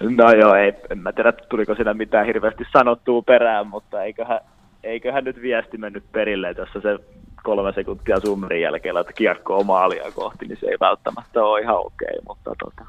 No 0.00 0.32
joo, 0.32 0.54
ei, 0.54 0.72
en 0.90 0.98
mä 0.98 1.12
tiedä, 1.12 1.32
tuliko 1.32 1.74
siinä 1.74 1.94
mitään 1.94 2.26
hirveästi 2.26 2.64
sanottua 2.72 3.22
perään, 3.22 3.66
mutta 3.66 4.02
eiköhän 4.02 4.40
eiköhän 4.84 5.24
nyt 5.24 5.42
viesti 5.42 5.78
mennyt 5.78 6.04
perille, 6.12 6.48
että 6.48 6.62
jos 6.62 6.82
se 6.82 6.98
kolme 7.42 7.72
sekuntia 7.72 8.20
summerin 8.20 8.62
jälkeen 8.62 8.96
että 8.96 9.12
kiekko 9.12 9.58
on 9.58 9.66
maalia 9.66 10.12
kohti, 10.14 10.46
niin 10.46 10.58
se 10.60 10.66
ei 10.66 10.76
välttämättä 10.80 11.44
ole 11.44 11.60
ihan 11.60 11.76
okei, 11.76 12.08
okay, 12.10 12.20
mutta 12.28 12.50
tota, 12.64 12.84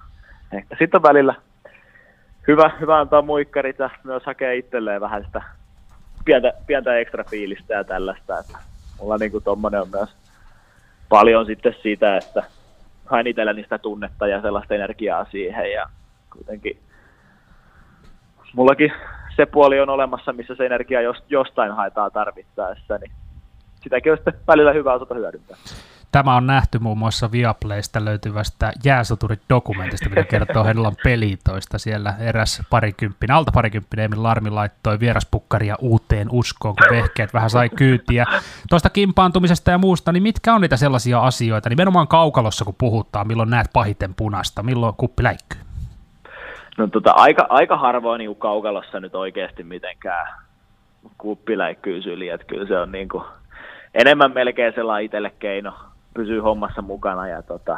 ehkä 0.53 0.75
sitten 0.79 1.03
välillä 1.03 1.35
hyvä, 2.47 2.71
hyvä 2.79 2.99
antaa 2.99 3.21
muikkarit 3.21 3.79
ja 3.79 3.89
myös 4.03 4.23
hakea 4.25 4.53
itselleen 4.53 5.01
vähän 5.01 5.25
sitä 5.25 5.41
pientä, 6.25 6.53
pientä 6.67 6.97
ekstra 6.97 7.23
fiilistä 7.23 7.73
ja 7.73 7.83
tällaista, 7.83 8.39
että 8.39 8.57
mulla 8.99 9.17
niinku 9.17 9.41
tommonen 9.41 9.81
on 9.81 9.89
myös 9.89 10.09
paljon 11.09 11.45
sitten 11.45 11.75
siitä, 11.81 12.17
että 12.17 12.43
hain 13.05 13.27
itselleni 13.27 13.63
sitä 13.63 13.77
tunnetta 13.77 14.27
ja 14.27 14.41
sellaista 14.41 14.75
energiaa 14.75 15.25
siihen 15.25 15.71
ja 15.71 15.89
kuitenkin 16.33 16.79
mullakin 18.53 18.91
se 19.39 19.45
puoli 19.45 19.79
on 19.79 19.89
olemassa, 19.89 20.33
missä 20.33 20.55
se 20.55 20.65
energia 20.65 20.99
jostain 21.29 21.71
haetaan 21.71 22.11
tarvittaessa, 22.11 22.97
niin 22.97 23.11
sitäkin 23.81 24.11
on 24.11 24.17
sitten 24.17 24.33
välillä 24.47 24.73
hyvä 24.73 24.93
osata 24.93 25.15
hyödyntää. 25.15 25.57
Tämä 26.11 26.35
on 26.35 26.47
nähty 26.47 26.79
muun 26.79 26.97
muassa 26.97 27.31
Viaplaysta 27.31 28.05
löytyvästä 28.05 28.71
jääsoturit-dokumentista, 28.83 30.09
mikä 30.09 30.23
kertoo 30.23 30.63
Henlan 30.63 30.95
pelitoista. 31.03 31.77
Siellä 31.77 32.13
eräs 32.19 32.61
parikymppinen, 32.69 33.35
alta 33.35 33.51
parikymppinen 33.51 34.05
Emil 34.05 34.23
Larmi 34.23 34.49
laittoi 34.49 34.99
vieraspukkaria 34.99 35.75
uuteen 35.79 36.27
uskoon, 36.31 36.75
kun 36.75 36.97
vehkeet 36.97 37.33
vähän 37.33 37.49
sai 37.49 37.69
kyytiä. 37.69 38.25
Tuosta 38.69 38.89
kimpaantumisesta 38.89 39.71
ja 39.71 39.77
muusta, 39.77 40.11
niin 40.11 40.23
mitkä 40.23 40.53
on 40.53 40.61
niitä 40.61 40.77
sellaisia 40.77 41.19
asioita, 41.19 41.69
nimenomaan 41.69 42.07
kaukalossa 42.07 42.65
kun 42.65 42.75
puhutaan, 42.77 43.27
milloin 43.27 43.49
näet 43.49 43.67
pahiten 43.73 44.13
punasta, 44.13 44.63
milloin 44.63 44.95
kuppi 44.97 45.23
läikkyy? 45.23 45.68
No 46.79 46.87
tota, 46.87 47.11
aika, 47.11 47.45
aika 47.49 47.77
harvoin 47.77 48.19
niin 48.19 48.35
kaukalossa 48.35 48.99
nyt 48.99 49.15
oikeasti 49.15 49.63
mitenkään 49.63 50.27
kuppi 51.17 51.57
läikkyy 51.57 52.01
syliin, 52.01 52.33
että 52.33 52.47
kyllä 52.47 52.67
se 52.67 52.77
on 52.77 52.91
niin 52.91 53.09
kuin, 53.09 53.23
enemmän 53.93 54.31
melkein 54.33 54.73
sellainen 54.73 55.05
itselle 55.05 55.31
keino 55.39 55.73
pysyä 56.13 56.41
hommassa 56.41 56.81
mukana 56.81 57.27
ja 57.27 57.41
tota, 57.41 57.77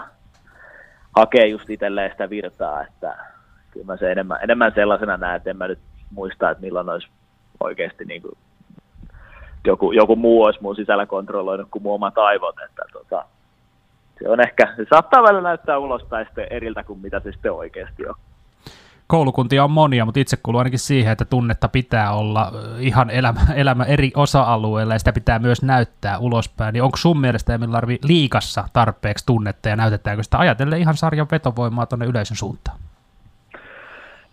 hakee 1.16 1.48
just 1.48 1.70
itselleen 1.70 2.12
sitä 2.12 2.30
virtaa, 2.30 2.84
että 2.84 3.18
kyllä 3.72 3.86
mä 3.86 3.98
se 3.98 4.12
enemmän, 4.12 4.40
enemmän 4.44 4.72
sellaisena 4.76 5.18
näen, 5.18 5.36
että 5.36 5.50
en 5.50 5.58
mä 5.58 5.68
nyt 5.68 5.80
muista, 6.12 6.50
että 6.50 6.62
milloin 6.62 6.90
olisi 6.90 7.08
oikeasti 7.60 8.06
niin 8.06 8.22
kuin 8.22 8.38
joku, 9.66 9.92
joku 9.92 10.16
muu 10.16 10.44
olisi 10.44 10.62
mun 10.62 10.76
sisällä 10.76 11.06
kontrolloinut 11.06 11.68
kuin 11.72 11.84
mun 11.84 11.96
omat 11.96 12.18
aivot, 12.18 12.56
että 12.66 12.84
tota, 12.94 13.26
se 14.20 14.30
on 14.30 14.42
ehkä, 14.42 14.74
se 14.78 14.86
saattaa 14.90 15.24
välillä 15.24 15.42
näyttää 15.42 15.78
ulospäin 15.78 16.28
eriltä 16.50 16.84
kuin 16.84 17.00
mitä 17.00 17.20
se 17.20 17.32
sitten 17.32 17.54
oikeasti 17.54 18.08
on 18.08 18.16
koulukuntia 19.12 19.63
on 19.63 19.71
monia, 19.71 20.06
mutta 20.06 20.19
itse 20.19 20.38
kuuluu 20.43 20.60
ainakin 20.60 20.80
siihen, 20.80 21.12
että 21.12 21.26
tunnetta 21.26 21.67
pitää 21.67 22.13
olla 22.13 22.52
ihan 22.80 23.10
elämä, 23.10 23.39
elämä 23.56 23.84
eri 23.84 24.12
osa-alueilla 24.15 24.93
ja 24.93 25.00
sitä 25.00 25.13
pitää 25.13 25.39
myös 25.39 25.62
näyttää 25.63 26.17
ulospäin. 26.17 26.74
Niin 26.74 26.84
onko 26.84 26.97
sun 26.97 27.19
mielestä 27.21 27.54
Emil 27.54 27.71
Larvi 27.71 28.00
liikassa 28.04 28.63
tarpeeksi 28.74 29.26
tunnetta 29.26 29.69
ja 29.69 29.76
näytetäänkö 29.76 30.24
sitä 30.24 30.38
ajatellen 30.38 30.80
ihan 30.80 30.97
sarjan 30.97 31.28
vetovoimaa 31.32 31.86
tuonne 31.86 32.06
yleisön 32.06 32.38
suuntaan? 32.38 32.78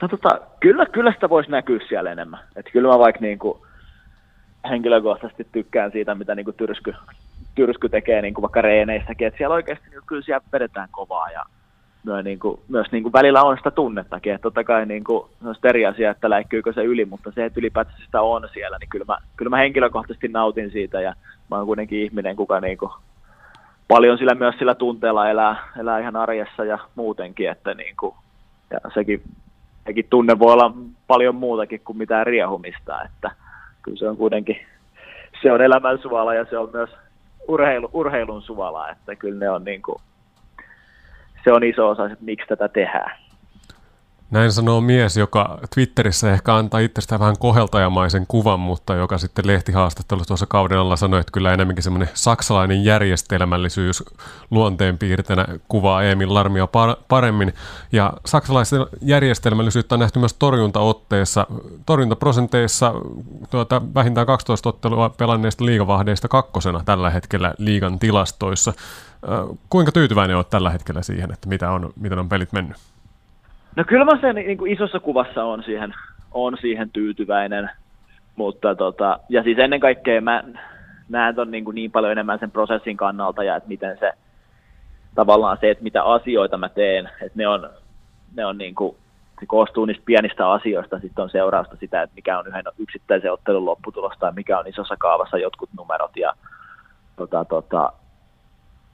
No 0.03 0.09
tota, 0.09 0.41
kyllä, 0.61 0.87
kyllä 0.87 1.13
sitä 1.13 1.29
voisi 1.29 1.51
näkyä 1.51 1.79
siellä 1.89 2.13
enemmän. 2.13 2.41
Et 2.57 2.67
kyllä 2.73 2.89
mä 2.89 2.99
vaikka 2.99 3.21
niinku 3.21 3.67
henkilökohtaisesti 4.71 5.47
tykkään 5.53 5.93
siitä, 5.93 6.15
mitä 6.15 6.35
niinku 6.35 6.53
tyrsky, 6.53 6.95
tyrsky 7.55 7.89
tekee 7.89 8.33
kuin 8.33 8.43
vaikka 8.43 8.63
reeneissäkin, 8.63 9.27
että 9.27 9.39
siellä 9.39 9.55
oikeasti 9.55 9.91
niin 9.91 10.01
kyllä 10.07 10.23
siellä 10.23 10.47
vedetään 10.53 10.89
kovaa 10.91 11.31
ja 11.31 11.45
myös, 12.09 12.25
niin 12.25 12.39
kuin, 12.39 12.61
myös 12.69 12.87
niin 12.93 13.03
kuin 13.03 13.13
välillä 13.13 13.43
on 13.43 13.57
sitä 13.57 13.71
tunnettakin, 13.71 14.33
että 14.33 14.43
totta 14.43 14.65
kai 14.65 14.87
niin 14.87 15.05
kuin, 15.05 15.29
se 15.43 15.49
on 15.49 15.55
eri 15.65 15.87
asia, 15.87 16.11
että 16.11 16.31
läikkyykö 16.31 16.73
se 16.73 16.85
yli, 16.85 17.05
mutta 17.05 17.33
se, 17.35 17.45
että 17.45 17.61
ylipäätään 17.61 18.01
sitä 18.05 18.23
on 18.23 18.49
siellä, 18.53 18.79
niin 18.79 18.89
kyllä 18.89 19.05
mä, 19.09 19.19
kyllä 19.37 19.51
mä 19.51 19.57
henkilökohtaisesti 19.57 20.29
nautin 20.29 20.71
siitä 20.71 21.01
ja 21.01 21.15
mä 21.51 21.57
oon 21.57 21.67
kuitenkin 21.67 22.03
ihminen, 22.03 22.37
kuka 22.37 22.61
niin 22.61 22.79
kuin, 22.79 22.91
paljon 23.89 24.19
sillä 24.19 24.35
myös 24.35 24.55
sillä 24.59 24.75
tunteella 24.75 25.31
elää, 25.31 25.57
elää 25.81 25.99
ihan 25.99 26.17
arjessa 26.17 26.65
ja 26.65 26.79
muutenkin, 26.95 27.51
että 27.51 27.75
niin 27.75 27.97
kuin, 28.01 28.15
ja 28.71 28.79
sekin, 28.95 29.23
sekin 29.87 30.07
tunne 30.11 30.39
voi 30.39 30.53
olla 30.53 30.75
paljon 31.07 31.35
muutakin 31.35 31.81
kuin 31.85 31.99
mitään 31.99 32.27
riehumista, 32.27 33.03
että 33.03 33.31
kyllä 33.83 33.99
se 33.99 34.09
on 34.09 34.17
kuitenkin, 34.17 34.57
se 35.43 35.53
on 35.53 35.63
elämän 35.63 35.99
suola 35.99 36.35
ja 36.35 36.47
se 36.51 36.59
on 36.59 36.71
myös 36.73 36.91
urheilu, 37.49 37.91
urheilun 37.93 38.43
suola, 38.43 38.89
että 38.89 39.17
kyllä 39.17 39.39
ne 39.39 39.51
on 39.51 39.65
niin 39.65 39.83
kuin, 39.83 39.99
se 41.45 41.53
on 41.53 41.65
iso 41.65 41.89
osa, 41.89 42.07
että 42.07 42.25
miksi 42.25 42.47
tätä 42.49 42.69
tehdään. 42.69 43.28
Näin 44.31 44.53
sanoo 44.53 44.81
mies, 44.81 45.17
joka 45.17 45.59
Twitterissä 45.75 46.33
ehkä 46.33 46.55
antaa 46.55 46.81
itsestään 46.81 47.21
vähän 47.21 47.39
koheltajamaisen 47.39 48.27
kuvan, 48.27 48.61
mutta 48.61 48.95
joka 48.95 49.19
sitten 49.19 49.47
lehtihaastattelussa 49.47 50.29
tuossa 50.29 50.47
kauden 50.47 50.79
alla 50.79 50.97
sanoi, 50.97 51.21
että 51.21 51.33
kyllä 51.33 51.53
enemmänkin 51.53 51.83
semmoinen 51.83 52.09
saksalainen 52.15 52.85
järjestelmällisyys 52.85 54.05
luonteenpiirteenä 54.51 55.47
kuvaa 55.69 56.03
Emil 56.03 56.35
Larmia 56.35 56.69
paremmin. 57.09 57.55
Ja 57.93 58.13
saksalaisen 58.27 58.87
järjestelmällisyyttä 59.01 59.95
on 59.95 59.99
nähty 59.99 60.19
myös 60.19 60.35
torjuntaotteessa, 60.35 61.47
torjuntaprosenteissa 61.87 62.95
tuota, 63.51 63.83
vähintään 63.95 64.27
12 64.27 64.69
ottelua 64.69 65.09
pelanneista 65.09 65.65
liigavahdeista 65.65 66.29
kakkosena 66.29 66.83
tällä 66.85 67.11
hetkellä 67.11 67.55
liigan 67.59 67.99
tilastoissa. 67.99 68.73
Kuinka 69.71 69.93
tyytyväinen 69.93 70.37
olet 70.37 70.51
tällä 70.51 70.71
hetkellä 70.71 71.03
siihen, 71.03 71.33
että 71.33 71.49
mitä 71.49 71.71
on, 71.71 71.93
miten 72.01 72.19
on 72.19 72.29
pelit 72.29 72.53
mennyt? 72.53 72.77
No 73.79 73.85
kyllä 73.85 74.05
mä 74.05 74.21
sen 74.21 74.35
niin 74.35 74.59
kuin 74.59 74.73
isossa 74.73 75.01
kuvassa 75.01 75.45
on 75.45 75.63
siihen, 75.63 75.95
on 76.33 76.57
siihen 76.61 76.91
tyytyväinen, 76.91 77.71
mutta 78.37 78.75
tota, 78.75 79.19
ja 79.29 79.43
siis 79.43 79.59
ennen 79.59 79.81
kaikkea 79.81 80.21
mä 80.21 80.45
näen 81.09 81.35
ton 81.35 81.51
niin, 81.51 81.65
kuin 81.65 81.75
niin 81.75 81.91
paljon 81.91 82.13
enemmän 82.13 82.39
sen 82.39 82.51
prosessin 82.51 82.97
kannalta 82.97 83.45
ja 83.45 83.57
että 83.57 83.69
miten 83.69 83.99
se 83.99 84.13
tavallaan 85.15 85.59
se, 85.61 85.71
että 85.71 85.85
mitä 85.85 86.03
asioita 86.03 86.59
mä 86.59 86.69
teen, 86.69 87.09
että 87.23 87.39
ne 87.39 87.49
on, 87.49 87.71
ne 88.37 88.47
on 88.47 88.59
niin 88.59 88.75
kuin, 88.75 88.97
se 89.41 89.47
koostuu 89.47 89.85
niistä 89.85 90.03
pienistä 90.07 90.51
asioista, 90.51 90.99
sitten 90.99 91.23
on 91.23 91.31
seurausta 91.31 91.77
sitä, 91.81 92.03
että 92.03 92.15
mikä 92.17 92.39
on 92.39 92.47
yhden 92.47 92.65
yksittäisen 92.79 93.33
ottelun 93.33 93.65
lopputulos 93.65 94.13
tai 94.19 94.33
mikä 94.33 94.59
on 94.59 94.67
isossa 94.67 94.97
kaavassa 94.99 95.39
jotkut 95.39 95.71
numerot 95.77 96.17
ja 96.17 96.33
tota, 97.17 97.45
tota, 97.45 97.93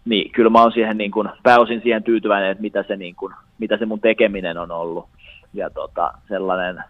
niin 0.05 0.33
kyllä 0.33 0.51
mä 0.51 0.63
oon 0.63 0.73
siihen 0.73 0.99
niin 0.99 1.11
kuin, 1.11 1.29
pääosin 1.43 1.81
siihen 1.83 2.03
tyytyväinen, 2.03 2.51
että 2.51 2.63
mitä 2.63 2.83
se, 2.83 2.97
niin 2.97 3.17
kuin, 3.17 3.35
mitä 3.59 3.77
se 3.77 3.87
mun 3.87 4.01
tekeminen 4.01 4.59
on 4.59 4.71
ollut. 4.71 5.09
Ja 5.55 5.71
tota, 5.71 6.13
sellainen 6.29 6.85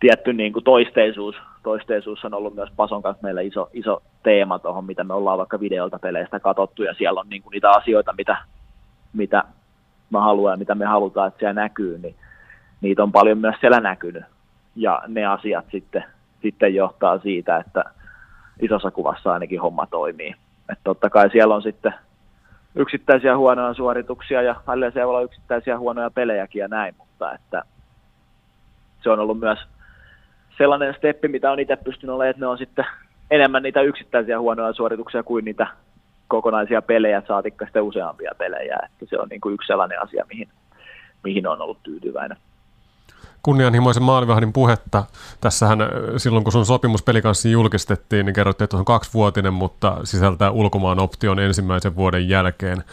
tietty 0.00 0.32
niin 0.32 0.52
kuin 0.52 0.64
toisteisuus, 0.64 1.36
toisteisuus 1.62 2.24
on 2.24 2.34
ollut 2.34 2.54
myös 2.54 2.70
Pason 2.76 3.02
kanssa 3.02 3.22
meillä 3.22 3.40
iso, 3.40 3.70
iso 3.72 4.02
teema 4.22 4.58
tuohon, 4.58 4.84
mitä 4.84 5.04
me 5.04 5.14
ollaan 5.14 5.38
vaikka 5.38 5.60
videolta 5.60 5.98
peleistä 5.98 6.40
katsottu, 6.40 6.82
ja 6.82 6.94
siellä 6.94 7.20
on 7.20 7.28
niin 7.28 7.42
kuin 7.42 7.52
niitä 7.52 7.70
asioita, 7.70 8.12
mitä, 8.12 8.36
mitä 9.12 9.44
mä 10.10 10.20
haluan 10.20 10.52
ja 10.52 10.56
mitä 10.56 10.74
me 10.74 10.86
halutaan, 10.86 11.28
että 11.28 11.38
siellä 11.38 11.60
näkyy, 11.62 11.98
niin 11.98 12.14
niitä 12.80 13.02
on 13.02 13.12
paljon 13.12 13.38
myös 13.38 13.54
siellä 13.60 13.80
näkynyt. 13.80 14.24
Ja 14.76 15.02
ne 15.08 15.26
asiat 15.26 15.64
sitten, 15.70 16.04
sitten 16.42 16.74
johtaa 16.74 17.18
siitä, 17.18 17.56
että 17.56 17.84
isossa 18.62 18.90
kuvassa 18.90 19.32
ainakin 19.32 19.60
homma 19.60 19.86
toimii. 19.86 20.34
Että 20.72 20.84
totta 20.84 21.10
kai 21.10 21.30
siellä 21.30 21.54
on 21.54 21.62
sitten 21.62 21.94
yksittäisiä 22.74 23.36
huonoja 23.36 23.74
suorituksia 23.74 24.42
ja 24.42 24.54
välillä 24.66 24.90
siellä 24.90 25.06
voi 25.06 25.14
olla 25.14 25.24
yksittäisiä 25.24 25.78
huonoja 25.78 26.10
pelejäkin 26.10 26.60
ja 26.60 26.68
näin, 26.68 26.94
mutta 26.98 27.32
että 27.32 27.62
se 29.02 29.10
on 29.10 29.20
ollut 29.20 29.40
myös 29.40 29.58
sellainen 30.58 30.94
steppi, 30.94 31.28
mitä 31.28 31.50
on 31.50 31.60
itse 31.60 31.76
pystynyt 31.76 32.14
olemaan, 32.14 32.30
että 32.30 32.40
ne 32.40 32.46
on 32.46 32.58
sitten 32.58 32.86
enemmän 33.30 33.62
niitä 33.62 33.80
yksittäisiä 33.80 34.40
huonoja 34.40 34.72
suorituksia 34.72 35.22
kuin 35.22 35.44
niitä 35.44 35.66
kokonaisia 36.28 36.82
pelejä, 36.82 37.22
saatikka 37.28 37.64
sitten 37.64 37.82
useampia 37.82 38.32
pelejä, 38.38 38.76
että 38.84 39.06
se 39.06 39.18
on 39.18 39.28
niin 39.28 39.40
kuin 39.40 39.54
yksi 39.54 39.66
sellainen 39.66 40.02
asia, 40.02 40.24
mihin, 40.28 40.48
mihin 41.24 41.46
on 41.46 41.60
ollut 41.60 41.82
tyytyväinen 41.82 42.36
kunnianhimoisen 43.46 44.02
maalivahdin 44.02 44.52
puhetta. 44.52 45.04
Tässähän 45.40 45.78
silloin, 46.16 46.44
kun 46.44 46.52
sun 46.52 46.66
sopimus 46.66 47.02
pelikanssa 47.02 47.48
julkistettiin, 47.48 48.26
niin 48.26 48.34
kerrottiin, 48.34 48.64
että 48.64 48.76
on 48.76 48.84
kaksivuotinen, 48.84 49.52
mutta 49.52 49.96
sisältää 50.04 50.50
ulkomaan 50.50 50.98
option 50.98 51.38
ensimmäisen 51.38 51.96
vuoden 51.96 52.28
jälkeen. 52.28 52.84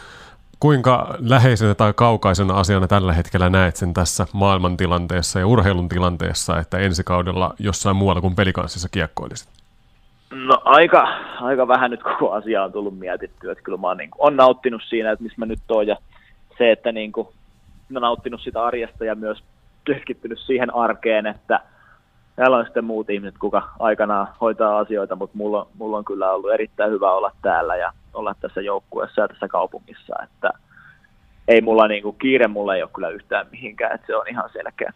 Kuinka 0.60 1.14
läheisenä 1.18 1.74
tai 1.74 1.92
kaukaisena 1.92 2.54
asiana 2.54 2.86
tällä 2.86 3.12
hetkellä 3.12 3.50
näet 3.50 3.76
sen 3.76 3.94
tässä 3.94 4.26
maailmantilanteessa 4.32 5.38
ja 5.38 5.46
urheilun 5.46 5.88
tilanteessa, 5.88 6.58
että 6.58 6.78
ensi 6.78 7.04
kaudella 7.04 7.54
jossain 7.58 7.96
muualla 7.96 8.20
kuin 8.20 8.34
pelikanssissa 8.34 8.88
kiekkoilisit? 8.88 9.48
No 10.30 10.62
aika, 10.64 11.08
aika 11.40 11.68
vähän 11.68 11.90
nyt 11.90 12.02
koko 12.02 12.32
asia 12.32 12.64
on 12.64 12.72
tullut 12.72 12.98
mietittyä, 12.98 13.52
että 13.52 13.64
kyllä 13.64 13.78
mä 13.78 13.86
oon, 13.86 13.96
niin 13.96 14.10
kuin, 14.10 14.26
on 14.26 14.36
nauttinut 14.36 14.82
siinä, 14.88 15.12
että 15.12 15.22
missä 15.22 15.38
mä 15.38 15.46
nyt 15.46 15.60
oon 15.68 15.86
ja 15.86 15.96
se, 16.58 16.72
että 16.72 16.92
niin 16.92 17.12
kuin, 17.12 17.28
mä 17.88 18.00
nauttinut 18.00 18.40
sitä 18.40 18.64
arjesta 18.64 19.04
ja 19.04 19.14
myös 19.14 19.42
keskittynyt 19.84 20.38
siihen 20.38 20.74
arkeen, 20.74 21.26
että 21.26 21.60
täällä 22.36 22.56
on 22.56 22.64
sitten 22.64 22.84
muut 22.84 23.10
ihmiset, 23.10 23.38
kuka 23.38 23.68
aikanaan 23.78 24.28
hoitaa 24.40 24.78
asioita, 24.78 25.16
mutta 25.16 25.36
mulla, 25.36 25.66
mulla 25.78 25.96
on 25.96 26.04
kyllä 26.04 26.32
ollut 26.32 26.52
erittäin 26.52 26.90
hyvä 26.90 27.12
olla 27.12 27.30
täällä 27.42 27.76
ja 27.76 27.92
olla 28.14 28.34
tässä 28.40 28.60
joukkueessa 28.60 29.20
ja 29.20 29.28
tässä 29.28 29.48
kaupungissa, 29.48 30.14
että 30.22 30.50
ei 31.48 31.60
mulla 31.60 31.88
niinku, 31.88 32.12
kiire 32.12 32.48
mulla 32.48 32.74
ei 32.76 32.82
ole 32.82 32.90
kyllä 32.94 33.08
yhtään 33.08 33.46
mihinkään, 33.50 33.94
että 33.94 34.06
se 34.06 34.16
on 34.16 34.28
ihan 34.28 34.50
selkeä. 34.52 34.92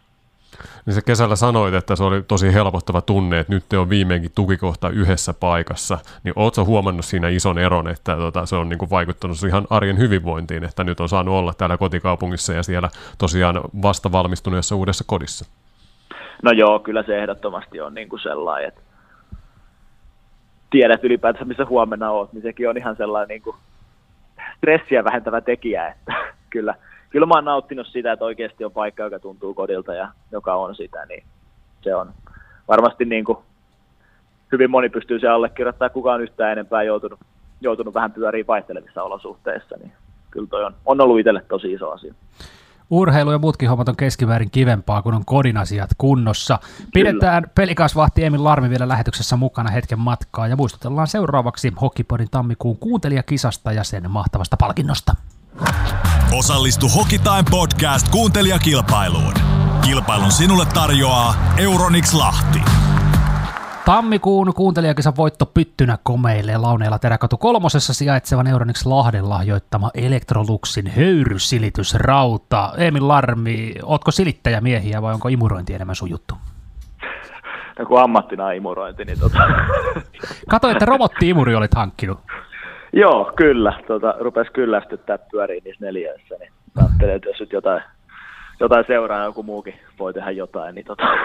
Niin 0.85 0.93
se 0.93 1.01
kesällä 1.01 1.35
sanoit, 1.35 1.73
että 1.73 1.95
se 1.95 2.03
oli 2.03 2.21
tosi 2.21 2.53
helpottava 2.53 3.01
tunne, 3.01 3.39
että 3.39 3.53
nyt 3.53 3.63
te 3.69 3.77
on 3.77 3.89
viimeinkin 3.89 4.31
tukikohta 4.35 4.89
yhdessä 4.89 5.33
paikassa. 5.33 5.97
Niin 6.23 6.33
ootko 6.35 6.65
huomannut 6.65 7.05
siinä 7.05 7.27
ison 7.27 7.57
eron, 7.57 7.87
että 7.87 8.15
tota, 8.15 8.45
se 8.45 8.55
on 8.55 8.69
niinku 8.69 8.89
vaikuttanut 8.89 9.43
ihan 9.47 9.67
arjen 9.69 9.97
hyvinvointiin, 9.97 10.63
että 10.63 10.83
nyt 10.83 10.99
on 10.99 11.09
saanut 11.09 11.35
olla 11.35 11.53
täällä 11.53 11.77
kotikaupungissa 11.77 12.53
ja 12.53 12.63
siellä 12.63 12.89
tosiaan 13.17 13.61
vasta 13.81 14.11
valmistuneessa 14.11 14.75
uudessa 14.75 15.03
kodissa? 15.07 15.45
No 16.43 16.51
joo, 16.51 16.79
kyllä 16.79 17.03
se 17.03 17.19
ehdottomasti 17.19 17.81
on 17.81 17.93
niinku 17.93 18.17
sellainen, 18.17 18.67
että 18.67 18.81
tiedät 20.69 21.03
ylipäätään, 21.03 21.47
missä 21.47 21.65
huomenna 21.65 22.11
oot, 22.11 22.33
niin 22.33 22.41
sekin 22.41 22.69
on 22.69 22.77
ihan 22.77 22.95
sellainen 22.95 23.27
niinku 23.27 23.55
stressiä 24.57 25.03
vähentävä 25.03 25.41
tekijä, 25.41 25.87
että 25.87 26.13
kyllä– 26.49 26.75
kyllä 27.09 27.25
mä 27.25 27.33
oon 27.33 27.45
nauttinut 27.45 27.87
sitä, 27.87 28.11
että 28.11 28.25
oikeasti 28.25 28.65
on 28.65 28.71
paikka, 28.71 29.03
joka 29.03 29.19
tuntuu 29.19 29.53
kodilta 29.53 29.93
ja 29.93 30.09
joka 30.31 30.55
on 30.55 30.75
sitä, 30.75 31.05
niin 31.05 31.23
se 31.81 31.95
on 31.95 32.13
varmasti 32.67 33.05
niin 33.05 33.25
kuin 33.25 33.37
hyvin 34.51 34.71
moni 34.71 34.89
pystyy 34.89 35.19
se 35.19 35.27
allekirjoittamaan, 35.27 35.91
kuka 35.91 36.13
on 36.13 36.21
yhtään 36.21 36.51
enempää 36.51 36.83
joutunut, 36.83 37.19
joutunut 37.61 37.93
vähän 37.93 38.11
pyöriin 38.11 38.47
vaihtelevissa 38.47 39.03
olosuhteissa, 39.03 39.75
niin 39.77 39.91
kyllä 40.31 40.47
toi 40.47 40.65
on, 40.65 40.75
on 40.85 41.01
ollut 41.01 41.19
itselle 41.19 41.45
tosi 41.49 41.73
iso 41.73 41.91
asia. 41.91 42.13
Urheilu 42.89 43.31
ja 43.31 43.37
muutkin 43.37 43.69
hommat 43.69 43.89
on 43.89 43.95
keskimäärin 43.95 44.51
kivempaa, 44.51 45.01
kun 45.01 45.13
on 45.13 45.25
kodin 45.25 45.57
asiat 45.57 45.89
kunnossa. 45.97 46.59
Pidetään 46.93 47.43
Kyllä. 47.43 47.53
pelikasvahti 47.55 48.25
Emil 48.25 48.43
Larmi 48.43 48.69
vielä 48.69 48.87
lähetyksessä 48.87 49.35
mukana 49.35 49.71
hetken 49.71 49.99
matkaa 49.99 50.47
ja 50.47 50.55
muistutellaan 50.55 51.07
seuraavaksi 51.07 51.73
Hokipodin 51.81 52.27
tammikuun 52.31 52.77
kuuntelijakisasta 52.77 53.71
ja 53.71 53.83
sen 53.83 54.11
mahtavasta 54.11 54.57
palkinnosta. 54.59 55.15
Osallistu 56.37 56.89
Hokitime 56.89 57.43
Podcast 57.51 58.09
kuuntelijakilpailuun. 58.09 59.33
Kilpailun 59.81 60.31
sinulle 60.31 60.65
tarjoaa 60.73 61.35
Euronix 61.57 62.13
Lahti. 62.13 62.59
Tammikuun 63.85 64.53
kuuntelijakisan 64.53 65.15
voitto 65.15 65.45
pyttynä 65.45 65.97
komeilee 66.03 66.57
launeella 66.57 66.99
Teräkatu 66.99 67.37
kolmosessa 67.37 67.93
sijaitsevan 67.93 68.47
Euronix 68.47 68.85
Lahden 68.85 69.29
lahjoittama 69.29 69.91
Electroluxin 69.93 70.87
höyrysilitysrauta. 70.87 72.73
Emil 72.77 73.07
Larmi, 73.07 73.75
ootko 73.83 74.11
silittäjämiehiä 74.11 75.01
vai 75.01 75.13
onko 75.13 75.27
imurointi 75.27 75.73
enemmän 75.73 75.95
sun 75.95 76.09
juttu? 76.09 76.35
No 77.79 77.85
kun 77.85 78.01
ammattina 78.01 78.51
imurointi, 78.51 79.05
niin 79.05 79.19
tota... 79.19 79.39
Katoin, 80.49 80.71
että 80.71 80.85
robotti-imuri 80.85 81.55
olit 81.55 81.75
hankkinut. 81.75 82.19
Joo, 82.93 83.31
kyllä. 83.35 83.73
Tota, 83.87 84.15
rupesi 84.19 84.51
kyllästyttää 84.51 85.17
pyöriin 85.31 85.63
niissä 85.63 85.85
neljöissä, 85.85 86.35
niin 86.39 86.51
ajattelin, 86.77 87.15
että 87.15 87.29
jos 87.29 87.39
nyt 87.39 87.53
jotain, 87.53 87.83
jotain 88.59 88.85
seuraa, 88.87 89.25
joku 89.25 89.43
muukin 89.43 89.79
voi 89.99 90.13
tehdä 90.13 90.31
jotain, 90.31 90.75
niin, 90.75 90.85
tota, 90.85 91.07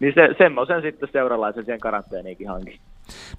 niin 0.00 0.14
se, 0.14 0.28
semmoisen 0.38 0.82
sitten 0.82 1.08
seuralaisen 1.12 1.64
siihen 1.64 1.80
karanteeniinkin 1.80 2.48
hankin. 2.48 2.80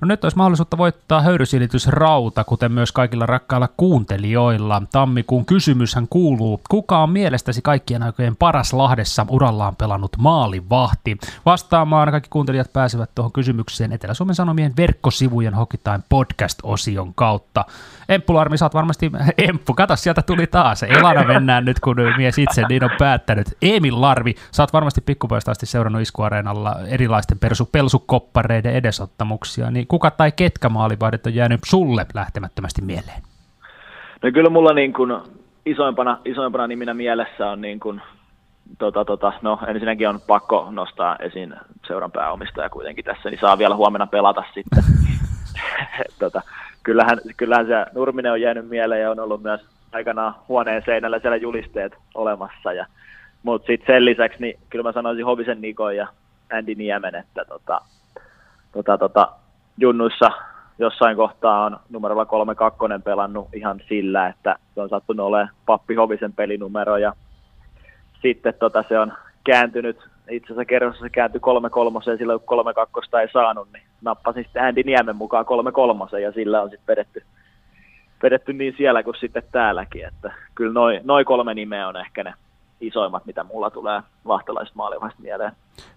No 0.01 0.07
nyt 0.07 0.23
olisi 0.23 0.37
mahdollisuutta 0.37 0.77
voittaa 0.77 1.21
höyrysilitysrauta, 1.21 2.43
kuten 2.43 2.71
myös 2.71 2.91
kaikilla 2.91 3.25
rakkailla 3.25 3.69
kuuntelijoilla. 3.77 4.81
Tammikuun 4.91 5.45
kysymyshän 5.45 6.07
kuuluu, 6.09 6.61
kuka 6.69 7.03
on 7.03 7.09
mielestäsi 7.09 7.61
kaikkien 7.61 8.03
aikojen 8.03 8.35
paras 8.35 8.73
Lahdessa 8.73 9.25
urallaan 9.29 9.75
pelannut 9.75 10.17
maalivahti? 10.17 11.17
Vastaamaan 11.45 12.11
kaikki 12.11 12.29
kuuntelijat 12.29 12.73
pääsevät 12.73 13.09
tuohon 13.15 13.31
kysymykseen 13.31 13.91
Etelä-Suomen 13.91 14.35
Sanomien 14.35 14.73
verkkosivujen 14.77 15.53
Hokitain 15.53 16.03
podcast-osion 16.09 17.13
kautta. 17.15 17.65
Emppu 18.09 18.33
Larmi, 18.33 18.57
sä 18.57 18.65
oot 18.65 18.73
varmasti, 18.73 19.11
Emppu, 19.47 19.73
kato 19.73 19.95
sieltä 19.95 20.21
tuli 20.21 20.47
taas. 20.47 20.83
Elana 20.83 21.23
mennään 21.23 21.65
nyt, 21.65 21.79
kun 21.79 21.95
mies 22.17 22.37
itse 22.37 22.65
niin 22.69 22.83
on 22.83 22.89
päättänyt. 22.99 23.57
Emil 23.61 24.01
Larvi, 24.01 24.35
sä 24.51 24.63
oot 24.63 24.73
varmasti 24.73 25.01
pikkupäistä 25.01 25.51
asti 25.51 25.65
seurannut 25.65 26.01
iskuareenalla 26.01 26.75
erilaisten 26.87 27.39
persu, 27.39 27.65
pelsukoppareiden 27.65 28.73
edesottamuksia, 28.73 29.52
niin 29.71 29.87
kuka 29.87 30.11
tai 30.11 30.31
ketkä 30.31 30.69
maalivahdit 30.69 31.25
on 31.25 31.35
jäänyt 31.35 31.59
sulle 31.65 32.05
lähtemättömästi 32.13 32.81
mieleen? 32.81 33.21
No 34.23 34.31
kyllä 34.31 34.49
mulla 34.49 34.73
niin 34.73 34.93
kuin 34.93 35.11
isoimpana, 35.65 36.17
isoimpana 36.25 36.67
niminä 36.67 36.93
mielessä 36.93 37.49
on 37.49 37.61
niin 37.61 37.79
kuin, 37.79 38.01
tota, 38.77 39.05
tota, 39.05 39.33
no 39.41 39.59
ensinnäkin 39.67 40.09
on 40.09 40.21
pakko 40.27 40.67
nostaa 40.71 41.15
esiin 41.19 41.55
seuran 41.87 42.11
pääomistaja 42.11 42.69
kuitenkin 42.69 43.05
tässä, 43.05 43.29
niin 43.29 43.39
saa 43.41 43.57
vielä 43.57 43.75
huomenna 43.75 44.07
pelata 44.07 44.43
sitten. 44.53 44.83
tota, 46.19 46.41
kyllähän, 46.83 47.19
kyllähän 47.37 47.67
se 47.67 47.85
Nurminen 47.95 48.31
on 48.31 48.41
jäänyt 48.41 48.69
mieleen 48.69 49.01
ja 49.01 49.11
on 49.11 49.19
ollut 49.19 49.43
myös 49.43 49.61
aikanaan 49.91 50.35
huoneen 50.47 50.81
seinällä 50.85 51.19
siellä 51.19 51.37
julisteet 51.37 51.93
olemassa. 52.15 52.73
Ja, 52.73 52.85
mutta 53.43 53.67
sitten 53.67 53.95
sen 53.95 54.05
lisäksi, 54.05 54.41
niin 54.41 54.59
kyllä 54.69 54.83
mä 54.83 54.91
sanoisin 54.91 55.25
Hovisen 55.25 55.61
Niko 55.61 55.89
ja 55.89 56.07
Andy 56.53 56.75
Niemen, 56.75 57.15
että 57.15 57.45
tota, 57.45 57.81
tota, 58.71 58.97
tota, 58.97 59.29
junnuissa 59.77 60.31
jossain 60.79 61.15
kohtaa 61.15 61.65
on 61.65 61.79
numerolla 61.89 62.23
3-2 62.99 63.01
pelannut 63.03 63.47
ihan 63.53 63.81
sillä, 63.89 64.27
että 64.27 64.55
se 64.75 64.81
on 64.81 64.89
sattunut 64.89 65.25
olemaan 65.25 65.49
Pappi 65.65 65.95
Hovisen 65.95 66.33
pelinumero 66.33 66.97
ja 66.97 67.13
sitten 68.21 68.53
tota, 68.59 68.83
se 68.89 68.99
on 68.99 69.13
kääntynyt, 69.43 69.97
itse 70.29 70.45
asiassa 70.45 70.65
kerrossa 70.65 71.01
se 71.01 71.09
kääntyi 71.09 71.41
3-3 71.41 72.11
ja 72.11 72.17
silloin 72.17 72.39
kun 72.39 72.65
3-2 73.15 73.19
ei 73.19 73.27
saanut, 73.33 73.67
niin 73.73 73.83
nappasin 74.01 74.43
sitten 74.43 74.63
Andy 74.63 74.83
Niemen 74.83 75.15
mukaan 75.15 75.45
3-3 76.15 76.19
ja 76.19 76.31
sillä 76.31 76.61
on 76.61 76.69
sitten 76.69 76.87
vedetty, 76.87 77.23
vedetty 78.23 78.53
niin 78.53 78.73
siellä 78.77 79.03
kuin 79.03 79.15
sitten 79.19 79.43
täälläkin, 79.51 80.07
että 80.07 80.31
kyllä 80.55 80.73
noin 80.73 81.01
noi 81.03 81.25
kolme 81.25 81.53
nimeä 81.53 81.87
on 81.87 81.97
ehkä 81.97 82.23
ne 82.23 82.33
isoimmat, 82.81 83.25
mitä 83.25 83.43
mulla 83.43 83.69
tulee 83.69 84.01
lahtelaisesta 84.25 84.77
maalivasta 84.77 85.21
mieleen. 85.21 85.51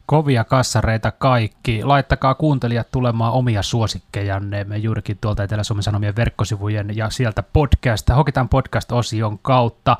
Kovia 0.06 0.44
kassareita 0.44 1.10
kaikki. 1.10 1.84
Laittakaa 1.84 2.34
kuuntelijat 2.34 2.90
tulemaan 2.90 3.32
omia 3.32 3.62
suosikkejanne. 3.62 4.64
Me 4.64 4.76
juurikin 4.76 5.18
tuolta 5.20 5.42
Etelä-Suomen 5.42 5.82
Sanomien 5.82 6.16
verkkosivujen 6.16 6.96
ja 6.96 7.10
sieltä 7.10 7.42
podcast, 7.52 8.08
Hokitaan 8.16 8.48
podcast-osion 8.48 9.38
kautta. 9.42 9.96